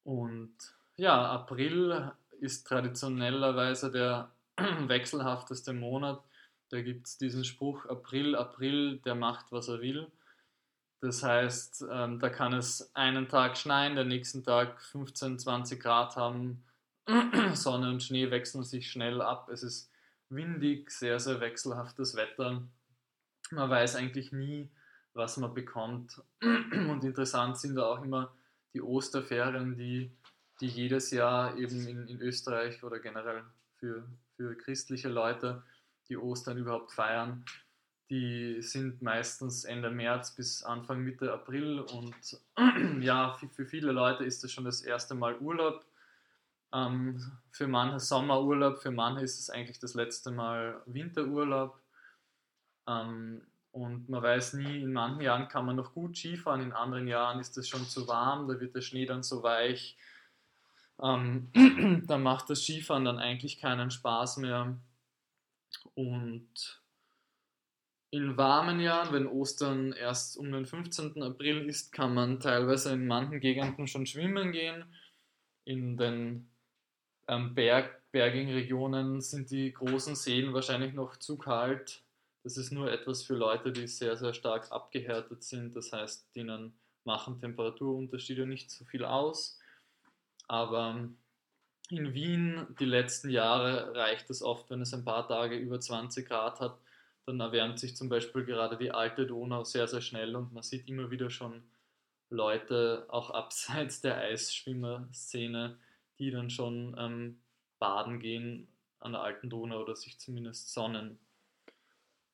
Und 0.05 0.55
ja, 0.95 1.29
April 1.33 2.13
ist 2.41 2.65
traditionellerweise 2.69 3.91
der 3.91 4.31
wechselhafteste 4.87 5.73
Monat. 5.73 6.23
Da 6.69 6.81
gibt 6.81 7.09
es 7.09 7.19
diesen 7.19 7.45
Spruch, 7.45 7.85
April, 7.87 8.37
April, 8.37 8.99
der 8.99 9.17
macht, 9.17 9.51
was 9.51 9.67
er 9.67 9.81
will. 9.81 10.13
Das 11.01 11.25
heißt, 11.25 11.87
ähm, 11.91 12.21
da 12.21 12.31
kann 12.31 12.53
es 12.53 12.95
einen 12.95 13.29
Tag 13.29 13.57
schneien, 13.57 13.97
den 13.97 14.07
nächsten 14.07 14.45
Tag 14.45 14.81
15, 14.81 15.41
20 15.41 15.83
Grad 15.83 16.15
haben. 16.15 16.63
Sonne 17.55 17.89
und 17.89 18.03
Schnee 18.03 18.31
wechseln 18.31 18.65
sich 18.65 18.91
schnell 18.91 19.23
ab. 19.23 19.49
Es 19.49 19.63
ist 19.63 19.91
windig, 20.29 20.91
sehr, 20.91 21.19
sehr 21.19 21.41
wechselhaftes 21.41 22.17
Wetter. 22.17 22.63
Man 23.51 23.71
weiß 23.71 23.97
eigentlich 23.97 24.33
nie, 24.33 24.69
was 25.15 25.39
man 25.39 25.55
bekommt. 25.55 26.23
Und 26.43 27.03
interessant 27.05 27.59
sind 27.59 27.77
da 27.77 27.87
auch 27.87 28.05
immer 28.05 28.35
die 28.75 28.83
Osterferien, 28.83 29.77
die, 29.77 30.11
die 30.61 30.69
jedes 30.69 31.11
Jahr 31.11 31.57
eben 31.57 31.87
in, 31.87 32.07
in 32.09 32.21
Österreich 32.21 32.85
oder 32.85 32.99
generell 32.99 33.43
für, 33.77 34.07
für 34.37 34.55
christliche 34.57 35.09
Leute, 35.09 35.63
die 36.09 36.19
Ostern 36.19 36.59
überhaupt 36.59 36.93
feiern, 36.93 37.45
die 38.11 38.63
sind 38.63 39.03
meistens 39.03 39.65
Ende 39.65 39.91
März 39.91 40.35
bis 40.35 40.63
Anfang 40.63 41.01
Mitte 41.01 41.33
April 41.33 41.81
und 41.81 42.41
ja, 43.03 43.39
für 43.55 43.67
viele 43.67 43.93
Leute 43.93 44.25
ist 44.25 44.43
das 44.45 44.53
schon 44.53 44.65
das 44.65 44.83
erste 44.83 45.15
Mal 45.15 45.37
Urlaub. 45.39 45.85
Ähm, 46.73 47.39
für 47.51 47.67
manche 47.67 48.01
Sommerurlaub, 48.01 48.79
für 48.79 48.91
manche 48.91 49.25
ist 49.25 49.39
es 49.39 49.51
eigentlich 49.51 49.79
das 49.79 49.95
letzte 49.95 50.31
Mal 50.31 50.83
Winterurlaub. 50.87 51.81
Ähm, 52.87 53.43
und 53.73 54.09
man 54.09 54.23
weiß 54.23 54.55
nie, 54.55 54.83
in 54.83 54.93
manchen 54.93 55.21
Jahren 55.21 55.49
kann 55.49 55.67
man 55.67 55.77
noch 55.77 55.93
gut 55.93 56.17
Skifahren, 56.17 56.63
in 56.63 56.73
anderen 56.73 57.07
Jahren 57.07 57.39
ist 57.39 57.57
es 57.59 57.69
schon 57.69 57.85
zu 57.87 58.09
warm, 58.09 58.49
da 58.49 58.59
wird 58.61 58.75
der 58.75 58.81
Schnee 58.81 59.07
dann 59.07 59.23
so 59.23 59.43
weich. 59.43 59.97
Ähm, 61.01 61.53
da 62.07 62.19
macht 62.19 62.51
das 62.51 62.63
Skifahren 62.63 63.05
dann 63.05 63.19
eigentlich 63.19 63.61
keinen 63.61 63.91
Spaß 63.91 64.39
mehr. 64.39 64.77
Und 65.95 66.83
in 68.11 68.37
warmen 68.37 68.81
Jahren, 68.81 69.13
wenn 69.13 69.27
Ostern 69.27 69.93
erst 69.93 70.39
um 70.39 70.51
den 70.51 70.65
15. 70.65 71.23
April 71.23 71.69
ist, 71.69 71.93
kann 71.93 72.15
man 72.15 72.41
teilweise 72.41 72.93
in 72.93 73.07
manchen 73.07 73.41
Gegenden 73.41 73.87
schon 73.87 74.07
schwimmen 74.07 74.51
gehen. 74.53 74.85
In 75.65 75.99
den 75.99 76.48
ähm, 77.29 77.55
Berg, 77.55 78.11
bergigen 78.11 78.53
Regionen 78.53 79.21
sind 79.21 79.51
die 79.51 79.73
großen 79.73 80.17
Seen 80.17 80.53
wahrscheinlich 80.55 80.95
noch 80.95 81.17
zu 81.17 81.37
kalt. 81.39 82.03
Das 82.43 82.57
ist 82.57 82.73
nur 82.73 82.91
etwas 82.91 83.23
für 83.23 83.35
Leute, 83.35 83.73
die 83.73 83.87
sehr, 83.87 84.17
sehr 84.17 84.33
stark 84.35 84.73
abgehärtet 84.73 85.43
sind. 85.43 85.77
Das 85.77 85.93
heißt, 85.93 86.35
denen 86.35 86.73
machen 87.05 87.39
Temperaturunterschiede 87.39 88.47
nicht 88.47 88.71
so 88.71 88.85
viel 88.85 89.05
aus. 89.05 89.59
Aber 90.47 91.09
in 91.91 92.15
Wien 92.15 92.67
die 92.81 92.85
letzten 92.85 93.31
Jahre 93.31 93.95
reicht 93.95 94.31
es 94.31 94.43
oft, 94.43 94.71
wenn 94.71 94.81
es 94.81 94.95
ein 94.95 95.05
paar 95.05 95.27
Tage 95.29 95.57
über 95.57 95.81
20 95.81 96.27
Grad 96.27 96.61
hat, 96.61 96.79
dann 97.27 97.41
erwärmt 97.41 97.79
sich 97.79 97.97
zum 97.97 98.09
Beispiel 98.09 98.45
gerade 98.45 98.77
die 98.77 98.91
alte 98.91 99.27
Donau 99.27 99.65
sehr, 99.65 99.89
sehr 99.89 100.01
schnell 100.01 100.35
und 100.35 100.53
man 100.53 100.63
sieht 100.63 100.89
immer 100.89 101.11
wieder 101.11 101.29
schon 101.29 101.63
Leute, 102.31 103.07
auch 103.09 103.31
abseits 103.31 104.01
der 104.01 104.17
Eisschwimmer-Szene, 104.19 105.79
die 106.19 106.31
dann 106.31 106.51
schon 106.51 106.97
ähm, 106.99 107.41
baden 107.79 108.21
gehen 108.21 108.69
an 109.01 109.13
der 109.13 109.23
alten 109.23 109.51
Donau 109.51 109.81
oder 109.81 109.97
sich 109.97 110.19
zumindest 110.19 110.73
sonnen. 110.73 111.19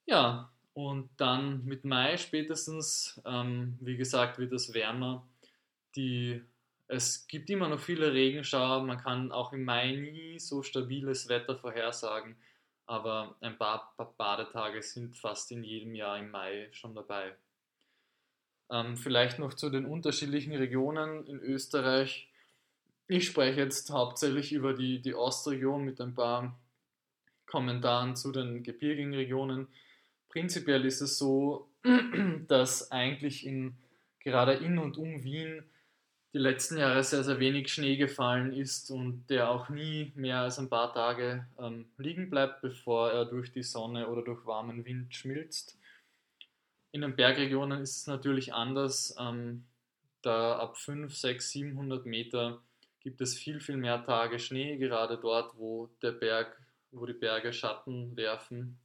Ja, 0.07 0.51
und 0.73 1.11
dann 1.19 1.65
mit 1.65 1.85
Mai 1.85 2.17
spätestens, 2.17 3.21
ähm, 3.25 3.79
wie 3.81 3.97
gesagt, 3.97 4.39
wird 4.39 4.53
es 4.53 4.75
wärmer. 4.75 5.27
Die, 5.97 6.43
es 6.89 7.27
gibt 7.29 7.51
immer 7.51 7.69
noch 7.69 7.81
viele 7.81 8.13
Regenschauer, 8.13 8.83
man 8.83 8.99
kann 8.99 9.31
auch 9.31 9.53
im 9.53 9.65
Mai 9.65 9.93
nie 9.93 10.39
so 10.39 10.63
stabiles 10.63 11.29
Wetter 11.29 11.57
vorhersagen 11.57 12.37
aber 12.87 13.37
ein 13.41 13.57
paar 13.57 13.95
Badetage 14.17 14.83
sind 14.83 15.17
fast 15.17 15.51
in 15.53 15.65
jedem 15.65 15.95
Jahr 15.95 16.19
im 16.19 16.31
Mai 16.31 16.69
schon 16.73 16.95
dabei. 16.95 17.35
Ähm, 18.71 18.97
vielleicht 18.97 19.39
noch 19.39 19.55
zu 19.55 19.71
den 19.71 19.87
unterschiedlichen 19.87 20.55
Regionen 20.55 21.27
in 21.27 21.41
Österreich. 21.41 22.31
Ich 23.07 23.27
spreche 23.27 23.61
jetzt 23.61 23.91
hauptsächlich 23.91 24.53
über 24.53 24.73
die, 24.73 25.01
die 25.01 25.15
Ostregion 25.15 25.85
mit 25.85 26.01
ein 26.01 26.15
paar 26.15 26.59
Kommentaren 27.47 28.17
zu 28.17 28.33
den 28.33 28.63
gebirgigen 28.63 29.13
Regionen. 29.13 29.69
Prinzipiell 30.31 30.87
ist 30.87 31.03
es 31.03 31.19
so, 31.19 31.69
dass 32.49 32.91
eigentlich 32.91 33.47
in, 33.47 33.77
gerade 34.21 34.55
in 34.55 34.79
und 34.79 34.97
um 34.97 35.23
Wien 35.23 35.63
die 36.33 36.39
letzten 36.39 36.79
Jahre 36.79 37.05
sehr, 37.05 37.23
sehr 37.23 37.39
wenig 37.39 37.73
Schnee 37.73 37.97
gefallen 37.97 38.53
ist 38.53 38.91
und 38.91 39.27
der 39.29 39.51
auch 39.51 39.69
nie 39.69 40.11
mehr 40.17 40.41
als 40.41 40.59
ein 40.59 40.71
paar 40.71 40.93
Tage 40.93 41.47
ähm, 41.61 41.87
liegen 41.99 42.31
bleibt, 42.31 42.63
bevor 42.63 43.13
er 43.13 43.27
durch 43.27 43.53
die 43.53 43.63
Sonne 43.63 44.09
oder 44.09 44.23
durch 44.23 44.45
warmen 44.47 44.85
Wind 44.85 45.15
schmilzt. 45.15 45.79
In 46.91 47.03
den 47.03 47.15
Bergregionen 47.15 47.83
ist 47.83 47.99
es 47.99 48.07
natürlich 48.07 48.55
anders. 48.55 49.15
Ähm, 49.21 49.65
da 50.23 50.59
ab 50.59 50.79
5, 50.79 51.15
6, 51.15 51.51
700 51.51 52.07
Meter 52.07 52.63
gibt 53.05 53.21
es 53.21 53.37
viel, 53.37 53.61
viel 53.61 53.77
mehr 53.77 54.05
Tage 54.05 54.39
Schnee, 54.39 54.79
gerade 54.79 55.19
dort, 55.19 55.57
wo 55.59 55.91
der 56.03 56.13
Berg, 56.13 56.59
wo 56.91 57.05
die 57.05 57.13
Berge 57.13 57.53
Schatten 57.53 58.17
werfen, 58.17 58.79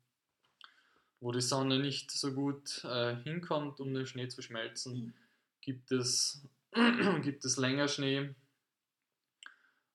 wo 1.22 1.32
die 1.32 1.42
Sonne 1.42 1.80
nicht 1.80 2.12
so 2.12 2.34
gut 2.34 2.84
äh, 2.84 3.16
hinkommt, 3.24 3.80
um 3.80 3.94
den 3.94 4.06
Schnee 4.06 4.28
zu 4.28 4.42
schmelzen, 4.42 5.14
gibt 5.62 5.92
es 5.92 6.46
gibt 7.24 7.46
es 7.46 7.58
länger 7.58 7.88
Schnee. 7.88 8.36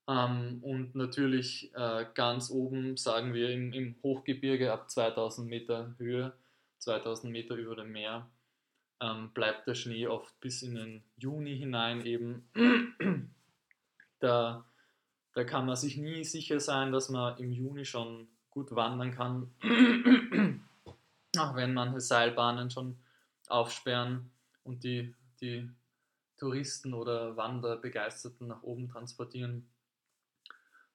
Ähm, 0.08 0.58
und 0.62 0.94
natürlich 0.94 1.70
äh, 1.74 2.06
ganz 2.14 2.50
oben, 2.50 2.96
sagen 2.96 3.34
wir 3.34 3.50
im, 3.50 3.72
im, 3.72 3.94
Hochgebirge 4.02 4.72
ab 4.72 4.90
2000 4.90 5.48
Meter 5.48 5.94
Höhe, 5.98 6.32
2000 6.78 7.32
Meter 7.32 7.54
über 7.56 7.76
dem 7.76 7.92
Meer, 7.92 8.28
ähm, 9.00 9.30
bleibt 9.32 9.66
der 9.66 9.74
Schnee 9.74 10.06
oft 10.06 10.38
bis 10.40 10.62
in 10.62 10.74
den 10.74 11.02
Juni 11.16 11.56
hinein 11.56 12.04
eben. 12.04 12.48
Da, 14.24 14.64
da 15.34 15.44
kann 15.44 15.66
man 15.66 15.76
sich 15.76 15.96
nie 15.96 16.24
sicher 16.24 16.58
sein, 16.58 16.92
dass 16.92 17.08
man 17.10 17.36
im 17.38 17.52
Juni 17.52 17.84
schon 17.84 18.28
gut 18.50 18.74
wandern 18.74 19.12
kann, 19.12 19.50
auch 21.36 21.54
wenn 21.54 21.74
manche 21.74 22.00
Seilbahnen 22.00 22.70
schon 22.70 22.96
aufsperren 23.48 24.30
und 24.62 24.84
die, 24.84 25.14
die 25.40 25.68
Touristen 26.38 26.94
oder 26.94 27.36
Wanderbegeisterten 27.36 28.46
nach 28.48 28.62
oben 28.62 28.88
transportieren. 28.88 29.68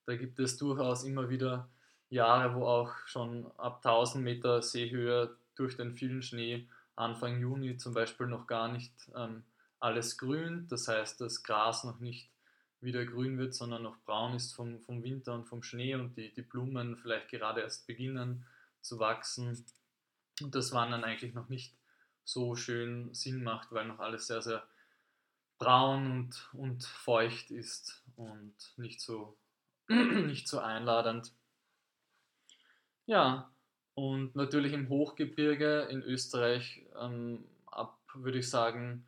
Da 0.06 0.16
gibt 0.16 0.40
es 0.40 0.58
durchaus 0.58 1.04
immer 1.04 1.30
wieder 1.30 1.70
Jahre, 2.10 2.56
wo 2.56 2.66
auch 2.66 2.94
schon 3.06 3.52
ab 3.58 3.86
1000 3.86 4.24
Meter 4.24 4.62
Seehöhe 4.62 5.38
durch 5.56 5.78
den 5.78 5.94
vielen 5.94 6.24
Schnee 6.24 6.68
Anfang 6.96 7.40
Juni 7.40 7.78
zum 7.78 7.94
Beispiel 7.94 8.28
noch 8.28 8.48
gar 8.48 8.70
nicht 8.70 8.94
ähm, 9.16 9.44
alles 9.80 10.18
grünt. 10.18 10.72
Das 10.72 10.88
heißt, 10.88 11.22
das 11.22 11.44
Gras 11.44 11.84
noch 11.84 12.00
nicht 12.00 12.30
wieder 12.82 13.06
grün 13.06 13.38
wird, 13.38 13.54
sondern 13.54 13.84
noch 13.84 13.98
braun 14.00 14.36
ist 14.36 14.54
vom, 14.54 14.80
vom 14.82 15.04
Winter 15.04 15.34
und 15.34 15.46
vom 15.46 15.64
Schnee 15.64 15.96
und 15.96 16.16
die, 16.16 16.34
die 16.34 16.42
Blumen 16.42 16.98
vielleicht 16.98 17.30
gerade 17.30 17.62
erst 17.62 17.88
beginnen 17.88 18.46
zu 18.82 19.00
wachsen. 19.00 19.66
Und 20.42 20.56
das 20.56 20.72
Wandern 20.72 21.04
eigentlich 21.04 21.34
noch 21.34 21.50
nicht 21.50 21.76
so 22.24 22.56
schön 22.56 23.14
Sinn 23.14 23.44
macht, 23.44 23.72
weil 23.72 23.88
noch 23.88 24.00
alles 24.00 24.28
sehr, 24.28 24.42
sehr 24.42 24.64
braun 25.58 26.12
und, 26.12 26.50
und 26.54 26.84
feucht 26.86 27.52
ist 27.52 28.04
und 28.16 28.54
nicht 28.78 29.02
so, 29.02 29.38
nicht 29.88 30.48
so 30.48 30.60
einladend. 30.60 31.34
Ja, 33.06 33.52
und 33.96 34.36
natürlich 34.36 34.72
im 34.72 34.88
Hochgebirge 34.88 35.82
in 35.90 36.02
Österreich 36.02 36.86
ähm, 36.98 37.44
ab, 37.66 38.00
würde 38.14 38.40
ich 38.40 38.50
sagen, 38.50 39.06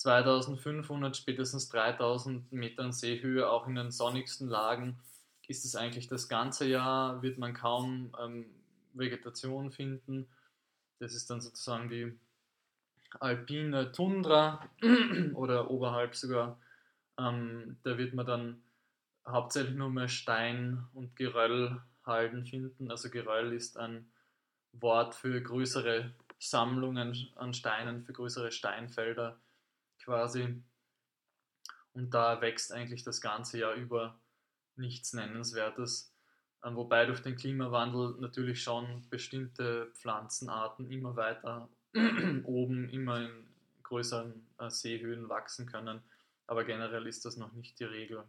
2500, 0.00 1.14
spätestens 1.14 1.68
3000 1.68 2.50
Metern 2.52 2.90
Seehöhe, 2.90 3.50
auch 3.50 3.66
in 3.68 3.74
den 3.74 3.90
sonnigsten 3.90 4.48
Lagen, 4.48 4.98
ist 5.46 5.66
es 5.66 5.76
eigentlich 5.76 6.08
das 6.08 6.26
ganze 6.30 6.66
Jahr, 6.66 7.20
wird 7.20 7.36
man 7.36 7.52
kaum 7.52 8.10
ähm, 8.18 8.46
Vegetation 8.94 9.70
finden. 9.70 10.26
Das 11.00 11.14
ist 11.14 11.28
dann 11.28 11.42
sozusagen 11.42 11.90
die 11.90 12.18
alpine 13.18 13.92
Tundra 13.92 14.66
oder 15.34 15.70
oberhalb 15.70 16.14
sogar. 16.16 16.58
Ähm, 17.18 17.76
da 17.82 17.98
wird 17.98 18.14
man 18.14 18.24
dann 18.24 18.62
hauptsächlich 19.28 19.76
nur 19.76 19.90
mehr 19.90 20.08
Stein 20.08 20.82
und 20.94 21.14
Geröllhalden 21.14 22.46
finden. 22.46 22.90
Also 22.90 23.10
Geröll 23.10 23.52
ist 23.52 23.76
ein 23.76 24.10
Wort 24.72 25.14
für 25.14 25.42
größere 25.42 26.14
Sammlungen 26.38 27.28
an 27.36 27.52
Steinen, 27.52 28.02
für 28.02 28.14
größere 28.14 28.50
Steinfelder 28.50 29.38
quasi. 30.04 30.62
Und 31.92 32.14
da 32.14 32.40
wächst 32.40 32.72
eigentlich 32.72 33.02
das 33.02 33.20
ganze 33.20 33.58
Jahr 33.58 33.74
über 33.74 34.18
nichts 34.76 35.12
Nennenswertes. 35.12 36.14
Ähm, 36.64 36.76
wobei 36.76 37.06
durch 37.06 37.22
den 37.22 37.36
Klimawandel 37.36 38.16
natürlich 38.20 38.62
schon 38.62 39.08
bestimmte 39.08 39.90
Pflanzenarten 39.94 40.90
immer 40.90 41.16
weiter 41.16 41.68
oben, 42.44 42.88
immer 42.90 43.20
in 43.20 43.46
größeren 43.82 44.46
äh, 44.58 44.70
Seehöhen 44.70 45.28
wachsen 45.28 45.66
können. 45.66 46.00
Aber 46.46 46.64
generell 46.64 47.06
ist 47.06 47.24
das 47.24 47.36
noch 47.36 47.52
nicht 47.52 47.78
die 47.78 47.84
Regel. 47.84 48.24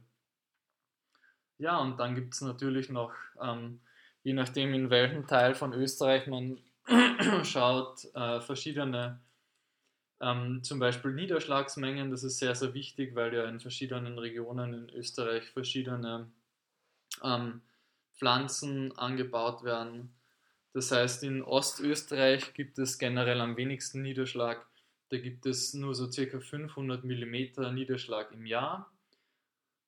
Ja, 1.57 1.77
und 1.77 1.99
dann 1.99 2.15
gibt 2.15 2.33
es 2.33 2.41
natürlich 2.41 2.89
noch, 2.89 3.13
ähm, 3.39 3.81
je 4.23 4.33
nachdem 4.33 4.73
in 4.73 4.89
welchem 4.89 5.27
Teil 5.27 5.53
von 5.53 5.73
Österreich 5.73 6.25
man 6.27 6.57
schaut, 7.43 8.05
äh, 8.15 8.41
verschiedene 8.41 9.19
ähm, 10.21 10.63
zum 10.63 10.79
Beispiel 10.79 11.11
Niederschlagsmengen, 11.11 12.11
das 12.11 12.23
ist 12.23 12.37
sehr, 12.37 12.53
sehr 12.53 12.73
wichtig, 12.75 13.15
weil 13.15 13.33
ja 13.33 13.45
in 13.45 13.59
verschiedenen 13.59 14.19
Regionen 14.19 14.73
in 14.73 14.89
Österreich 14.89 15.49
verschiedene 15.49 16.31
ähm, 17.23 17.61
Pflanzen 18.13 18.95
angebaut 18.97 19.63
werden. 19.63 20.13
Das 20.73 20.91
heißt, 20.91 21.23
in 21.23 21.41
Ostösterreich 21.41 22.53
gibt 22.53 22.77
es 22.77 22.99
generell 22.99 23.41
am 23.41 23.57
wenigsten 23.57 24.03
Niederschlag. 24.03 24.65
Da 25.09 25.17
gibt 25.17 25.45
es 25.45 25.73
nur 25.73 25.95
so 25.95 26.09
circa 26.09 26.39
500 26.39 27.03
mm 27.03 27.73
Niederschlag 27.73 28.31
im 28.31 28.45
Jahr. 28.45 28.91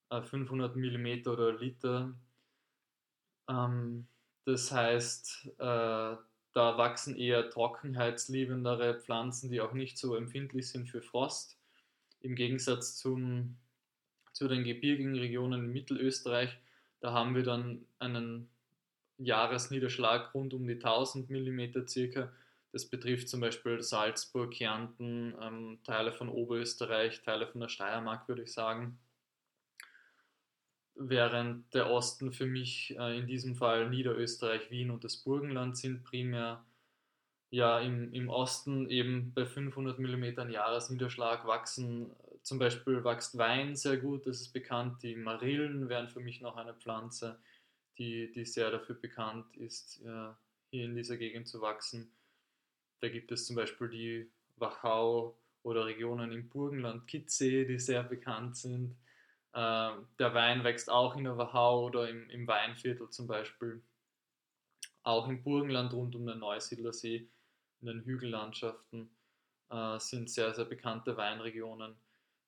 Äh, 0.09 0.23
500 0.23 0.75
mm 0.75 1.27
oder 1.27 1.53
Liter. 1.53 2.13
Ähm, 3.47 4.07
das 4.45 4.71
heißt, 4.71 5.51
äh, 5.59 6.15
da 6.53 6.77
wachsen 6.77 7.15
eher 7.17 7.49
trockenheitsliebendere 7.49 8.99
Pflanzen, 8.99 9.49
die 9.49 9.61
auch 9.61 9.73
nicht 9.73 9.97
so 9.97 10.15
empfindlich 10.15 10.69
sind 10.69 10.87
für 10.87 11.01
Frost. 11.01 11.57
Im 12.21 12.35
Gegensatz 12.35 12.95
zum, 12.97 13.57
zu 14.31 14.47
den 14.47 14.63
gebirgigen 14.63 15.15
Regionen 15.15 15.65
in 15.65 15.73
Mittelösterreich, 15.73 16.57
da 17.01 17.11
haben 17.11 17.35
wir 17.35 17.43
dann 17.43 17.85
einen 17.99 18.49
Jahresniederschlag 19.17 20.33
rund 20.33 20.53
um 20.53 20.67
die 20.67 20.75
1000 20.75 21.29
mm 21.29 21.87
circa. 21.87 22.31
Das 22.71 22.85
betrifft 22.85 23.29
zum 23.29 23.41
Beispiel 23.41 23.81
Salzburg, 23.81 24.51
Kärnten, 24.53 25.35
ähm, 25.41 25.79
Teile 25.83 26.11
von 26.11 26.29
Oberösterreich, 26.29 27.21
Teile 27.21 27.47
von 27.47 27.61
der 27.61 27.67
Steiermark, 27.67 28.27
würde 28.27 28.43
ich 28.43 28.53
sagen. 28.53 28.97
Während 30.95 31.73
der 31.73 31.89
Osten 31.89 32.31
für 32.31 32.45
mich 32.45 32.95
äh, 32.99 33.17
in 33.17 33.27
diesem 33.27 33.55
Fall 33.55 33.89
Niederösterreich, 33.89 34.69
Wien 34.69 34.91
und 34.91 35.03
das 35.03 35.17
Burgenland 35.17 35.77
sind 35.77 36.03
primär 36.03 36.63
ja 37.53 37.79
im, 37.79 38.11
im 38.13 38.29
Osten 38.29 38.89
eben 38.89 39.31
bei 39.33 39.45
500 39.45 39.99
mm 39.99 40.49
Jahresniederschlag 40.49 41.45
wachsen. 41.45 42.11
Zum 42.41 42.57
Beispiel 42.57 43.03
wächst 43.03 43.37
Wein 43.37 43.75
sehr 43.75 43.97
gut, 43.97 44.25
das 44.25 44.41
ist 44.41 44.53
bekannt. 44.53 45.03
Die 45.03 45.15
Marillen 45.15 45.87
wären 45.87 46.09
für 46.09 46.19
mich 46.19 46.41
noch 46.41 46.57
eine 46.57 46.73
Pflanze, 46.73 47.39
die, 47.99 48.31
die 48.31 48.45
sehr 48.45 48.71
dafür 48.71 48.95
bekannt 48.95 49.55
ist, 49.55 50.01
äh, 50.03 50.29
hier 50.71 50.85
in 50.85 50.95
dieser 50.95 51.17
Gegend 51.17 51.47
zu 51.47 51.61
wachsen. 51.61 52.11
Da 53.01 53.09
gibt 53.09 53.31
es 53.31 53.45
zum 53.45 53.55
Beispiel 53.55 53.87
die 53.87 54.31
Wachau 54.55 55.37
oder 55.61 55.85
Regionen 55.85 56.31
im 56.31 56.49
Burgenland, 56.49 57.07
Kitzee, 57.07 57.65
die 57.65 57.77
sehr 57.77 58.01
bekannt 58.01 58.57
sind. 58.57 58.95
Äh, 59.53 59.91
der 60.19 60.33
Wein 60.33 60.63
wächst 60.63 60.89
auch 60.89 61.15
in 61.15 61.25
der 61.25 61.35
oder 61.35 62.09
im, 62.09 62.29
im 62.29 62.47
Weinviertel 62.47 63.09
zum 63.09 63.27
Beispiel. 63.27 63.81
Auch 65.03 65.27
im 65.27 65.43
Burgenland 65.43 65.93
rund 65.93 66.15
um 66.15 66.25
den 66.25 66.39
Neusiedler 66.39 66.93
See, 66.93 67.27
in 67.81 67.87
den 67.87 68.01
Hügellandschaften, 68.01 69.09
äh, 69.69 69.99
sind 69.99 70.29
sehr, 70.29 70.53
sehr 70.53 70.65
bekannte 70.65 71.17
Weinregionen. 71.17 71.95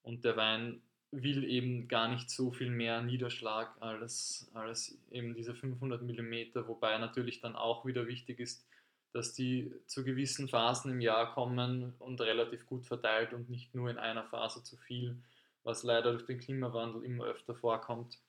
Und 0.02 0.24
der 0.26 0.36
Wein 0.38 0.82
will 1.12 1.44
eben 1.46 1.88
gar 1.88 2.08
nicht 2.08 2.30
so 2.30 2.52
viel 2.52 2.70
mehr 2.70 3.02
Niederschlag 3.02 3.76
als, 3.80 4.50
als 4.54 4.98
eben 5.12 5.34
diese 5.36 5.54
500 5.54 6.02
mm, 6.02 6.68
wobei 6.68 6.98
natürlich 6.98 7.40
dann 7.40 7.56
auch 7.56 7.86
wieder 7.86 8.08
wichtig 8.08 8.40
ist, 8.40 8.66
dass 9.14 9.34
die 9.34 9.72
zu 9.86 10.04
gewissen 10.04 10.50
Phasen 10.50 10.92
im 10.92 11.02
Jahr 11.02 11.34
kommen 11.34 11.94
und 12.00 12.20
relativ 12.20 12.66
gut 12.66 12.86
verteilt 12.86 13.34
und 13.34 13.50
nicht 13.50 13.74
nur 13.74 13.90
in 13.90 13.98
einer 13.98 14.26
Phase 14.26 14.64
zu 14.64 14.76
viel 14.76 15.18
was 15.66 15.84
leider 15.84 16.12
durch 16.12 16.26
den 16.26 16.40
Klimawandel 16.40 17.04
immer 17.04 17.26
öfter 17.26 17.54
vorkommt. 17.54 18.20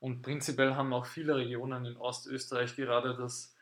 Und 0.00 0.22
prinzipiell 0.22 0.74
haben 0.74 0.92
auch 0.92 1.06
viele 1.06 1.36
Regionen 1.36 1.84
in 1.84 1.96
Ostösterreich 1.96 2.76
gerade 2.76 3.14
das, 3.14 3.54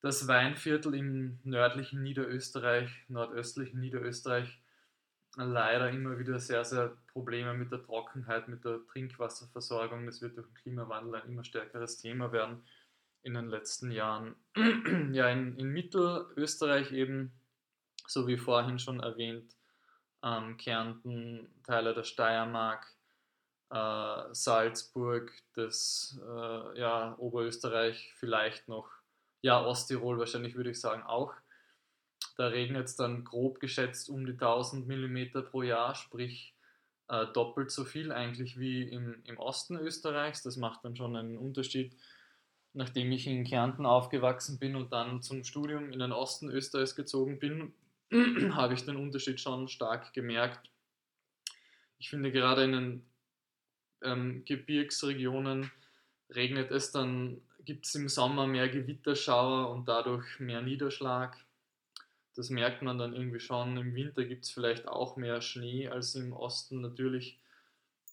das 0.00 0.28
Weinviertel 0.28 0.94
im 0.94 1.40
nördlichen 1.42 2.02
Niederösterreich, 2.02 2.90
nordöstlichen 3.08 3.80
Niederösterreich 3.80 4.60
leider 5.36 5.90
immer 5.90 6.18
wieder 6.18 6.38
sehr, 6.38 6.64
sehr 6.64 6.96
Probleme 7.12 7.54
mit 7.54 7.72
der 7.72 7.82
Trockenheit, 7.82 8.48
mit 8.48 8.64
der 8.64 8.84
Trinkwasserversorgung. 8.86 10.04
Das 10.06 10.20
wird 10.20 10.36
durch 10.36 10.46
den 10.46 10.54
Klimawandel 10.54 11.16
ein 11.16 11.28
immer 11.28 11.44
stärkeres 11.44 11.96
Thema 11.96 12.32
werden 12.32 12.62
in 13.22 13.34
den 13.34 13.48
letzten 13.48 13.90
Jahren. 13.90 14.34
ja, 15.12 15.28
in, 15.30 15.56
in 15.56 15.68
Mittelösterreich 15.68 16.92
eben, 16.92 17.32
so 18.06 18.26
wie 18.26 18.36
vorhin 18.36 18.78
schon 18.78 19.00
erwähnt, 19.00 19.54
ähm, 20.22 20.56
Kärnten, 20.56 21.48
Teile 21.64 21.94
der 21.94 22.04
Steiermark, 22.04 22.86
äh, 23.70 24.34
Salzburg, 24.34 25.32
das 25.54 26.20
äh, 26.22 26.78
ja, 26.78 27.16
Oberösterreich, 27.18 28.12
vielleicht 28.16 28.68
noch, 28.68 28.88
ja, 29.40 29.64
Osttirol 29.64 30.18
wahrscheinlich 30.18 30.54
würde 30.54 30.70
ich 30.70 30.80
sagen 30.80 31.02
auch. 31.02 31.34
Da 32.36 32.46
regnet 32.46 32.86
es 32.86 32.96
dann 32.96 33.24
grob 33.24 33.60
geschätzt 33.60 34.08
um 34.08 34.24
die 34.24 34.32
1000 34.32 34.86
mm 34.86 35.44
pro 35.50 35.62
Jahr, 35.62 35.94
sprich 35.94 36.54
äh, 37.08 37.26
doppelt 37.32 37.70
so 37.70 37.84
viel 37.84 38.12
eigentlich 38.12 38.58
wie 38.58 38.82
im, 38.82 39.22
im 39.24 39.38
Osten 39.38 39.76
Österreichs. 39.76 40.42
Das 40.42 40.56
macht 40.56 40.84
dann 40.84 40.96
schon 40.96 41.16
einen 41.16 41.36
Unterschied. 41.36 41.96
Nachdem 42.74 43.12
ich 43.12 43.26
in 43.26 43.44
Kärnten 43.44 43.84
aufgewachsen 43.84 44.58
bin 44.58 44.76
und 44.76 44.92
dann 44.92 45.20
zum 45.20 45.44
Studium 45.44 45.92
in 45.92 45.98
den 45.98 46.12
Osten 46.12 46.48
Österreichs 46.48 46.96
gezogen 46.96 47.38
bin, 47.38 47.74
habe 48.54 48.74
ich 48.74 48.84
den 48.84 48.96
Unterschied 48.96 49.40
schon 49.40 49.68
stark 49.68 50.12
gemerkt. 50.12 50.70
Ich 51.98 52.10
finde 52.10 52.30
gerade 52.30 52.64
in 52.64 52.72
den 52.72 53.06
ähm, 54.02 54.44
Gebirgsregionen 54.44 55.70
regnet 56.30 56.70
es 56.70 56.90
dann, 56.90 57.40
gibt 57.64 57.86
es 57.86 57.94
im 57.94 58.08
Sommer 58.08 58.46
mehr 58.46 58.68
Gewitterschauer 58.68 59.70
und 59.70 59.88
dadurch 59.88 60.40
mehr 60.40 60.62
Niederschlag. 60.62 61.36
Das 62.34 62.50
merkt 62.50 62.82
man 62.82 62.98
dann 62.98 63.14
irgendwie 63.14 63.40
schon. 63.40 63.76
Im 63.76 63.94
Winter 63.94 64.24
gibt 64.24 64.44
es 64.44 64.50
vielleicht 64.50 64.88
auch 64.88 65.16
mehr 65.16 65.40
Schnee 65.40 65.88
als 65.88 66.14
im 66.14 66.32
Osten 66.32 66.80
natürlich, 66.80 67.38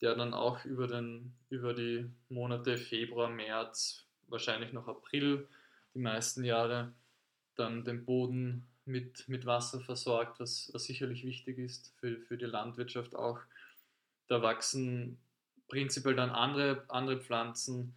der 0.01 0.15
dann 0.15 0.33
auch 0.33 0.63
über, 0.65 0.87
den, 0.87 1.33
über 1.49 1.73
die 1.73 2.09
Monate 2.29 2.77
Februar, 2.77 3.29
März, 3.29 4.05
wahrscheinlich 4.27 4.73
noch 4.73 4.87
April, 4.87 5.47
die 5.93 5.99
meisten 5.99 6.43
Jahre, 6.43 6.93
dann 7.55 7.83
den 7.83 8.05
Boden 8.05 8.68
mit, 8.89 9.29
mit 9.29 9.45
Wasser 9.45 9.79
versorgt, 9.79 10.39
was, 10.39 10.69
was 10.73 10.83
sicherlich 10.83 11.23
wichtig 11.23 11.57
ist 11.57 11.93
für, 11.99 12.19
für 12.19 12.37
die 12.37 12.45
Landwirtschaft 12.45 13.15
auch. 13.15 13.39
Da 14.27 14.41
wachsen 14.41 15.17
prinzipiell 15.67 16.15
dann 16.15 16.31
andere, 16.31 16.83
andere 16.89 17.21
Pflanzen, 17.21 17.95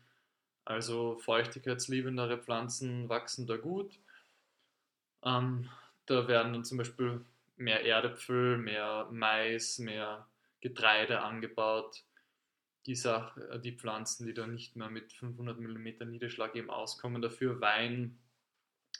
also 0.64 1.18
feuchtigkeitsliebendere 1.18 2.38
Pflanzen 2.38 3.08
wachsen 3.08 3.46
da 3.46 3.56
gut. 3.56 3.98
Ähm, 5.24 5.68
da 6.06 6.28
werden 6.28 6.52
dann 6.52 6.64
zum 6.64 6.78
Beispiel 6.78 7.24
mehr 7.56 7.84
Erdäpfel, 7.84 8.58
mehr 8.58 9.08
Mais, 9.10 9.78
mehr 9.78 10.26
Getreide 10.60 11.22
angebaut. 11.22 12.04
Die, 12.86 12.96
Sache, 12.96 13.60
die 13.64 13.72
Pflanzen, 13.72 14.26
die 14.26 14.34
dann 14.34 14.54
nicht 14.54 14.74
mehr 14.74 14.90
mit 14.90 15.12
500 15.12 15.58
mm 15.58 16.08
Niederschlag 16.10 16.54
eben 16.56 16.70
auskommen. 16.70 17.22
Dafür 17.22 17.60
Wein, 17.60 18.18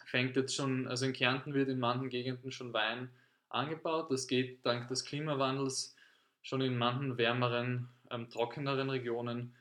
fängt 0.07 0.37
jetzt 0.37 0.55
schon, 0.55 0.87
also 0.88 1.07
in 1.07 1.12
Kärnten 1.12 1.55
wird 1.55 1.69
in 1.69 1.79
manchen 1.79 2.09
Gegenden 2.09 2.53
schon 2.53 2.73
Wein 2.73 3.11
angebaut. 3.49 4.11
Das 4.11 4.27
geht 4.27 4.65
dank 4.65 4.88
des 4.88 5.05
Klimawandels 5.05 5.97
schon 6.43 6.61
in 6.61 6.77
manchen 6.77 7.19
wärmeren, 7.19 7.88
ähm, 8.11 8.29
trockeneren 8.29 8.91
Regionen. 8.91 9.55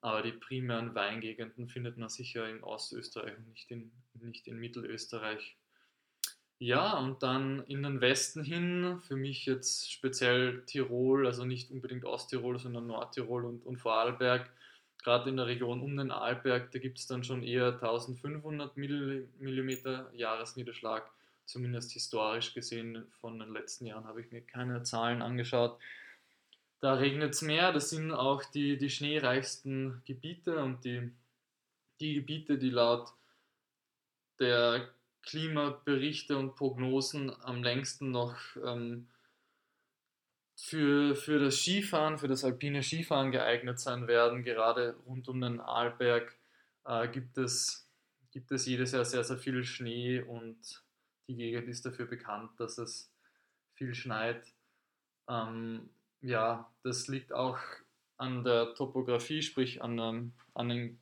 Aber 0.00 0.22
die 0.22 0.32
primären 0.32 0.94
Weingegenden 0.94 1.68
findet 1.68 1.96
man 1.96 2.08
sicher 2.08 2.48
in 2.48 2.62
Ostösterreich 2.62 3.36
und 3.36 3.48
nicht 3.48 3.70
in, 3.70 3.90
nicht 4.20 4.46
in 4.46 4.58
Mittelösterreich. 4.58 5.56
Ja, 6.60 6.98
und 6.98 7.22
dann 7.22 7.64
in 7.66 7.84
den 7.84 8.00
Westen 8.00 8.42
hin, 8.42 8.98
für 9.00 9.16
mich 9.16 9.46
jetzt 9.46 9.92
speziell 9.92 10.64
Tirol, 10.66 11.26
also 11.26 11.44
nicht 11.44 11.70
unbedingt 11.70 12.04
Osttirol, 12.04 12.58
sondern 12.58 12.88
Nordtirol 12.88 13.44
und, 13.44 13.64
und 13.64 13.76
Vorarlberg, 13.76 14.50
gerade 15.02 15.30
in 15.30 15.36
der 15.36 15.46
Region 15.46 15.80
um 15.80 15.96
den 15.96 16.10
Arlberg, 16.10 16.70
da 16.72 16.78
gibt 16.78 16.98
es 16.98 17.06
dann 17.06 17.24
schon 17.24 17.42
eher 17.42 17.72
1500 17.74 18.76
mm 18.76 19.70
Jahresniederschlag, 20.14 21.10
zumindest 21.46 21.92
historisch 21.92 22.54
gesehen. 22.54 23.06
Von 23.20 23.38
den 23.38 23.52
letzten 23.52 23.86
Jahren 23.86 24.04
habe 24.04 24.20
ich 24.20 24.30
mir 24.30 24.42
keine 24.42 24.82
Zahlen 24.82 25.22
angeschaut. 25.22 25.78
Da 26.80 26.94
regnet 26.94 27.34
es 27.34 27.42
mehr, 27.42 27.72
das 27.72 27.90
sind 27.90 28.12
auch 28.12 28.44
die, 28.44 28.76
die 28.78 28.90
schneereichsten 28.90 30.02
Gebiete 30.04 30.62
und 30.62 30.84
die, 30.84 31.10
die 32.00 32.14
Gebiete, 32.14 32.58
die 32.58 32.70
laut 32.70 33.12
der 34.38 34.88
Klimaberichte 35.22 36.38
und 36.38 36.54
Prognosen 36.54 37.32
am 37.42 37.62
längsten 37.62 38.12
noch 38.12 38.36
ähm, 38.64 39.08
für, 40.60 41.14
für 41.14 41.38
das 41.38 41.56
Skifahren, 41.56 42.18
für 42.18 42.26
das 42.26 42.44
alpine 42.44 42.82
Skifahren 42.82 43.30
geeignet 43.30 43.78
sein 43.78 44.08
werden. 44.08 44.42
Gerade 44.42 44.96
rund 45.06 45.28
um 45.28 45.40
den 45.40 45.60
Arlberg 45.60 46.36
äh, 46.84 47.06
gibt, 47.08 47.38
es, 47.38 47.88
gibt 48.32 48.50
es 48.50 48.66
jedes 48.66 48.90
Jahr 48.90 49.04
sehr, 49.04 49.22
sehr 49.22 49.38
viel 49.38 49.62
Schnee 49.62 50.20
und 50.20 50.58
die 51.28 51.36
Gegend 51.36 51.68
ist 51.68 51.86
dafür 51.86 52.06
bekannt, 52.06 52.50
dass 52.58 52.76
es 52.78 53.12
viel 53.74 53.94
schneit. 53.94 54.52
Ähm, 55.28 55.90
ja, 56.22 56.68
das 56.82 57.06
liegt 57.06 57.32
auch 57.32 57.58
an 58.16 58.42
der 58.42 58.74
Topografie, 58.74 59.42
sprich 59.42 59.80
an, 59.80 59.98
ähm, 60.00 60.32
an 60.54 60.70
den 60.70 60.98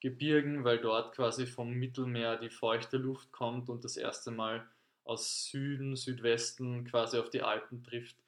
Gebirgen, 0.00 0.64
weil 0.64 0.78
dort 0.78 1.14
quasi 1.14 1.46
vom 1.46 1.72
Mittelmeer 1.74 2.38
die 2.38 2.50
feuchte 2.50 2.96
Luft 2.96 3.32
kommt 3.32 3.68
und 3.68 3.84
das 3.84 3.98
erste 3.98 4.30
Mal 4.30 4.66
aus 5.04 5.44
Süden, 5.50 5.94
Südwesten 5.94 6.86
quasi 6.86 7.18
auf 7.18 7.28
die 7.28 7.42
Alpen 7.42 7.84
trifft 7.84 8.23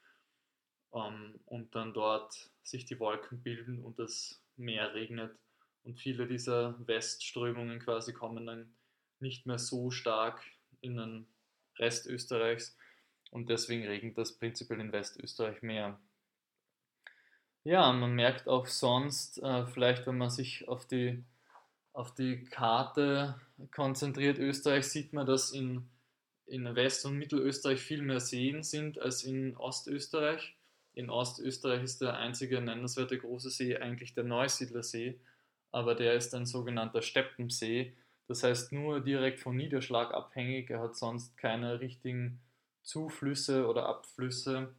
ähm, 0.96 1.38
und 1.46 1.74
dann 1.74 1.92
dort 1.92 2.50
sich 2.62 2.85
die 2.85 2.98
Wolken 2.98 3.42
bilden 3.42 3.85
und 3.85 3.98
das 3.98 4.40
Meer 4.56 4.94
regnet. 4.94 5.37
Und 5.85 6.00
viele 6.00 6.26
dieser 6.26 6.74
Westströmungen 6.87 7.78
quasi 7.78 8.12
kommen 8.12 8.46
dann 8.46 8.74
nicht 9.20 9.46
mehr 9.46 9.59
so 9.59 9.90
stark 9.90 10.42
in 10.80 10.96
den 10.96 11.26
Rest 11.78 12.06
Österreichs 12.06 12.76
und 13.30 13.50
deswegen 13.50 13.87
regnet 13.87 14.18
das 14.18 14.32
prinzipiell 14.32 14.80
in 14.80 14.92
Westösterreich 14.92 15.62
mehr. 15.62 15.98
Ja, 17.64 17.92
man 17.92 18.14
merkt 18.14 18.48
auch 18.48 18.66
sonst, 18.66 19.42
äh, 19.42 19.66
vielleicht 19.66 20.06
wenn 20.06 20.18
man 20.18 20.30
sich 20.30 20.68
auf 20.68 20.87
die, 20.87 21.24
auf 21.92 22.14
die 22.14 22.44
Karte 22.44 23.40
konzentriert, 23.72 24.38
Österreich, 24.38 24.87
sieht 24.87 25.12
man, 25.12 25.26
dass 25.26 25.50
in, 25.50 25.88
in 26.46 26.76
West- 26.76 27.04
und 27.04 27.18
Mittelösterreich 27.18 27.80
viel 27.80 28.02
mehr 28.02 28.20
Seen 28.20 28.62
sind 28.62 29.00
als 29.00 29.24
in 29.24 29.56
Ostösterreich. 29.56 30.56
In 30.96 31.11
Ostösterreich 31.11 31.82
ist 31.82 32.00
der 32.00 32.16
einzige 32.16 32.59
nennenswerte 32.62 33.18
große 33.18 33.50
See 33.50 33.76
eigentlich 33.76 34.14
der 34.14 34.24
Neusiedlersee, 34.24 35.20
aber 35.70 35.94
der 35.94 36.14
ist 36.14 36.35
ein 36.35 36.46
sogenannter 36.46 37.02
Steppensee. 37.02 37.92
Das 38.28 38.42
heißt 38.42 38.72
nur 38.72 39.00
direkt 39.00 39.38
vom 39.38 39.56
Niederschlag 39.56 40.14
abhängig. 40.14 40.70
Er 40.70 40.80
hat 40.80 40.96
sonst 40.96 41.37
keine 41.37 41.80
richtigen 41.80 42.40
Zuflüsse 42.82 43.68
oder 43.68 43.87
Abflüsse, 43.87 44.74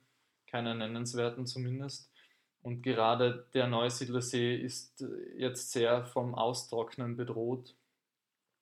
keine 0.47 0.73
nennenswerten 0.73 1.45
zumindest. 1.45 2.09
Und 2.63 2.81
gerade 2.81 3.45
der 3.53 3.67
Neusiedlersee 3.67 4.55
ist 4.55 5.05
jetzt 5.37 5.71
sehr 5.71 6.03
vom 6.03 6.33
Austrocknen 6.33 7.15
bedroht, 7.15 7.75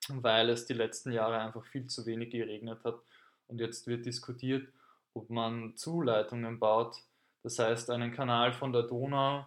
weil 0.10 0.50
es 0.50 0.66
die 0.66 0.74
letzten 0.74 1.14
Jahre 1.14 1.40
einfach 1.40 1.66
viel 1.66 1.88
zu 1.88 2.06
wenig 2.06 2.32
geregnet 2.32 2.84
hat. 2.84 3.00
Und 3.48 3.62
jetzt 3.62 3.88
wird 3.88 4.06
diskutiert, 4.06 4.68
ob 5.14 5.30
man 5.30 5.78
Zuleitungen 5.78 6.60
baut, 6.60 6.98
das 7.46 7.60
heißt, 7.60 7.92
einen 7.92 8.12
Kanal 8.12 8.54
von 8.54 8.74
der 8.74 8.82
Donau, 8.82 9.46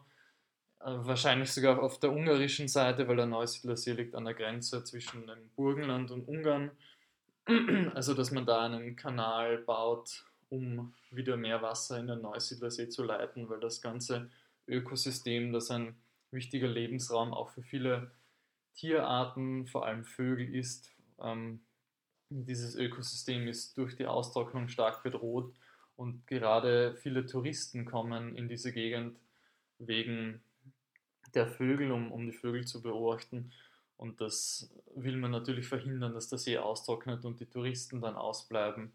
äh, 0.79 0.85
wahrscheinlich 0.85 1.51
sogar 1.51 1.83
auf 1.83 1.99
der 1.99 2.13
ungarischen 2.13 2.69
Seite, 2.69 3.09
weil 3.09 3.17
der 3.17 3.27
Neusiedlersee 3.27 3.91
liegt 3.91 4.15
an 4.15 4.25
der 4.25 4.35
Grenze 4.35 4.85
zwischen 4.85 5.27
dem 5.27 5.51
Burgenland 5.57 6.13
und 6.13 6.29
Ungarn. 6.29 6.71
Also, 7.95 8.15
dass 8.15 8.31
man 8.31 8.47
da 8.47 8.67
einen 8.67 8.95
Kanal 8.95 9.59
baut, 9.59 10.25
um 10.49 10.95
wieder 11.11 11.37
mehr 11.37 11.61
Wasser 11.61 11.99
in 11.99 12.07
den 12.07 12.21
Neusiedlersee 12.21 12.89
zu 12.89 13.03
leiten, 13.03 13.49
weil 13.49 13.59
das 13.59 13.81
ganze 13.81 14.31
Ökosystem, 14.69 15.53
das 15.53 15.73
ein 15.73 15.97
wichtiger 16.31 16.69
Lebensraum 16.69 17.35
auch 17.35 17.49
für 17.49 17.63
viele 17.63 18.13
Tierarten, 18.75 19.67
vor 19.67 19.87
allem 19.87 20.05
Vögel 20.05 20.55
ist, 20.55 20.93
ähm, 21.21 21.65
dieses 22.29 22.77
Ökosystem 22.77 23.49
ist 23.49 23.77
durch 23.77 23.97
die 23.97 24.07
Austrocknung 24.07 24.69
stark 24.69 25.03
bedroht 25.03 25.53
und 25.99 26.29
gerade 26.29 26.95
viele 26.95 27.27
Touristen 27.27 27.85
kommen 27.85 28.37
in 28.37 28.49
diese 28.49 28.73
Gegend 28.73 29.19
wegen 29.81 30.41
der 31.35 31.49
Vögel, 31.49 31.91
um, 31.91 32.13
um 32.13 32.25
die 32.25 32.33
Vögel 32.33 32.65
zu 32.65 32.81
beobachten. 32.81 33.51
Und 33.97 34.21
das 34.21 34.71
will 34.95 35.17
man 35.17 35.33
natürlich 35.33 35.67
verhindern, 35.67 36.15
dass 36.15 36.29
der 36.29 36.39
See 36.39 36.57
austrocknet 36.57 37.25
und 37.25 37.41
die 37.41 37.47
Touristen 37.47 38.01
dann 38.01 38.15
ausbleiben. 38.15 38.93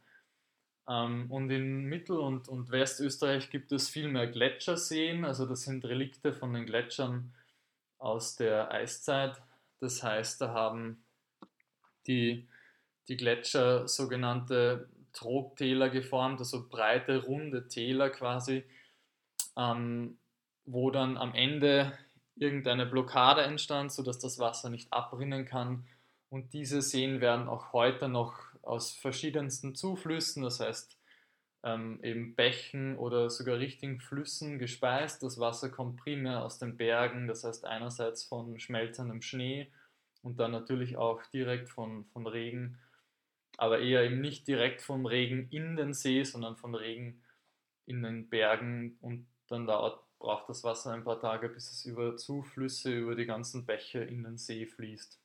Ähm, 0.87 1.29
und 1.29 1.49
in 1.49 1.83
Mittel- 1.83 2.19
und, 2.19 2.47
und 2.47 2.71
Westösterreich 2.71 3.49
gibt 3.49 3.73
es 3.73 3.89
viel 3.89 4.07
mehr 4.07 4.27
Gletscherseen, 4.27 5.25
also 5.25 5.45
das 5.45 5.63
sind 5.63 5.83
Relikte 5.83 6.31
von 6.31 6.53
den 6.53 6.65
Gletschern 6.65 7.33
aus 7.97 8.37
der 8.37 8.71
Eiszeit. 8.71 9.41
Das 9.81 10.01
heißt, 10.03 10.39
da 10.39 10.53
haben 10.53 11.03
die, 12.07 12.47
die 13.09 13.17
Gletscher 13.17 13.89
sogenannte 13.89 14.87
Trogtäler 15.13 15.89
geformt, 15.89 16.39
also 16.39 16.67
breite, 16.67 17.23
runde 17.23 17.67
Täler 17.67 18.09
quasi, 18.09 18.63
ähm, 19.57 20.17
wo 20.65 20.91
dann 20.91 21.17
am 21.17 21.33
Ende 21.33 21.97
irgendeine 22.35 22.85
Blockade 22.85 23.41
entstand, 23.41 23.91
sodass 23.91 24.19
das 24.19 24.39
Wasser 24.39 24.69
nicht 24.69 24.91
abrinnen 24.91 25.45
kann. 25.45 25.85
Und 26.29 26.53
diese 26.53 26.81
Seen 26.81 27.21
werden 27.21 27.47
auch 27.47 27.73
heute 27.73 28.09
noch 28.09 28.39
aus 28.63 28.91
verschiedensten 28.91 29.75
Zuflüssen, 29.75 30.41
das 30.41 30.59
heißt 30.59 30.97
ähm, 31.63 31.99
eben 32.03 32.35
Bächen 32.35 32.97
oder 32.97 33.29
sogar 33.29 33.59
richtigen 33.59 33.99
Flüssen 33.99 34.59
gespeist. 34.59 35.23
Das 35.23 35.39
Wasser 35.39 35.69
kommt 35.69 35.97
primär 35.97 36.43
aus 36.43 36.59
den 36.59 36.77
Bergen, 36.77 37.27
das 37.27 37.43
heißt 37.43 37.65
einerseits 37.65 38.23
von 38.23 38.59
schmelzendem 38.59 39.21
Schnee 39.21 39.71
und 40.23 40.39
dann 40.39 40.51
natürlich 40.51 40.97
auch 40.97 41.21
direkt 41.27 41.69
von, 41.69 42.05
von 42.05 42.25
Regen 42.27 42.79
aber 43.57 43.79
eher 43.79 44.03
eben 44.03 44.21
nicht 44.21 44.47
direkt 44.47 44.81
vom 44.81 45.05
Regen 45.05 45.47
in 45.49 45.75
den 45.75 45.93
See, 45.93 46.23
sondern 46.23 46.55
vom 46.57 46.75
Regen 46.75 47.21
in 47.85 48.01
den 48.01 48.29
Bergen 48.29 48.97
und 49.01 49.27
dann 49.47 49.67
dauert, 49.67 49.99
braucht 50.19 50.49
das 50.49 50.63
Wasser 50.63 50.93
ein 50.93 51.03
paar 51.03 51.19
Tage, 51.19 51.49
bis 51.49 51.71
es 51.71 51.85
über 51.85 52.15
Zuflüsse, 52.17 52.93
über 52.93 53.15
die 53.15 53.25
ganzen 53.25 53.65
Bäche 53.65 53.99
in 53.99 54.23
den 54.23 54.37
See 54.37 54.65
fließt. 54.65 55.19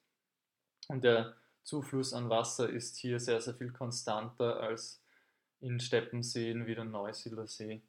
Und 0.88 1.04
der 1.04 1.36
Zufluss 1.62 2.12
an 2.12 2.30
Wasser 2.30 2.68
ist 2.68 2.96
hier 2.96 3.20
sehr, 3.20 3.40
sehr 3.40 3.54
viel 3.54 3.72
konstanter 3.72 4.60
als 4.60 5.02
in 5.60 5.80
Steppenseen 5.80 6.66
wie 6.66 6.74
der 6.74 6.84
Neusiedler 6.84 7.46
See. 7.46 7.82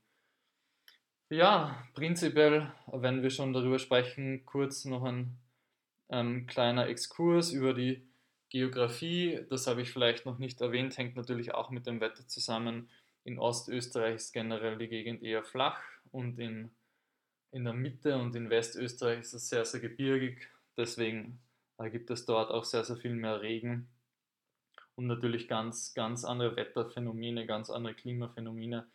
Ja, 1.29 1.83
prinzipiell, 1.93 2.71
wenn 2.87 3.21
wir 3.21 3.29
schon 3.29 3.53
darüber 3.53 3.79
sprechen, 3.79 4.45
kurz 4.45 4.85
noch 4.85 5.03
ein 5.03 5.37
ähm, 6.09 6.47
kleiner 6.47 6.87
Exkurs 6.87 7.51
über 7.51 7.73
die 7.73 8.08
Geografie, 8.49 9.45
das 9.49 9.67
habe 9.67 9.81
ich 9.81 9.91
vielleicht 9.91 10.25
noch 10.25 10.39
nicht 10.39 10.59
erwähnt, 10.61 10.97
hängt 10.97 11.15
natürlich 11.15 11.53
auch 11.53 11.69
mit 11.69 11.85
dem 11.85 12.01
Wetter 12.01 12.27
zusammen. 12.27 12.89
In 13.23 13.37
Ostösterreich 13.37 14.15
ist 14.15 14.33
generell 14.33 14.77
die 14.77 14.87
Gegend 14.87 15.23
eher 15.23 15.43
flach 15.43 15.81
und 16.11 16.39
in, 16.39 16.71
in 17.51 17.65
der 17.65 17.73
Mitte 17.73 18.17
und 18.17 18.35
in 18.35 18.49
Westösterreich 18.49 19.19
ist 19.19 19.33
es 19.33 19.49
sehr, 19.49 19.65
sehr 19.65 19.79
gebirgig. 19.79 20.47
Deswegen 20.77 21.39
äh, 21.77 21.89
gibt 21.89 22.09
es 22.09 22.25
dort 22.25 22.49
auch 22.49 22.63
sehr, 22.63 22.83
sehr 22.83 22.97
viel 22.97 23.13
mehr 23.13 23.41
Regen 23.41 23.87
und 24.95 25.07
natürlich 25.07 25.47
ganz, 25.47 25.93
ganz 25.93 26.25
andere 26.25 26.55
Wetterphänomene, 26.57 27.45
ganz 27.45 27.69
andere 27.69 27.93
Klimaphänomene 27.93 28.85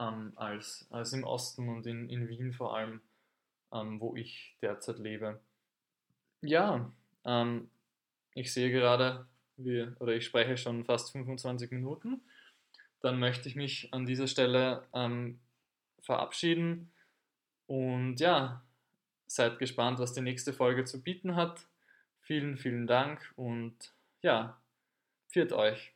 ähm, 0.00 0.32
als, 0.34 0.88
als 0.90 1.12
im 1.12 1.22
Osten 1.22 1.68
und 1.68 1.86
in, 1.86 2.08
in 2.08 2.28
Wien 2.28 2.52
vor 2.52 2.76
allem, 2.76 3.00
ähm, 3.72 4.00
wo 4.00 4.16
ich 4.16 4.56
derzeit 4.60 4.98
lebe. 4.98 5.40
Ja, 6.40 6.90
ähm, 7.24 7.70
ich 8.34 8.52
sehe 8.52 8.70
gerade, 8.70 9.26
wir, 9.56 9.96
oder 10.00 10.14
ich 10.14 10.24
spreche 10.24 10.56
schon 10.56 10.84
fast 10.84 11.12
25 11.12 11.70
Minuten. 11.70 12.22
Dann 13.00 13.18
möchte 13.18 13.48
ich 13.48 13.56
mich 13.56 13.92
an 13.92 14.06
dieser 14.06 14.26
Stelle 14.26 14.86
ähm, 14.94 15.38
verabschieden. 16.00 16.90
Und 17.66 18.20
ja, 18.20 18.62
seid 19.26 19.58
gespannt, 19.58 19.98
was 19.98 20.12
die 20.12 20.20
nächste 20.20 20.52
Folge 20.52 20.84
zu 20.84 21.02
bieten 21.02 21.36
hat. 21.36 21.66
Vielen, 22.20 22.56
vielen 22.56 22.86
Dank 22.86 23.32
und 23.36 23.94
ja, 24.22 24.58
viert 25.28 25.52
euch. 25.52 25.93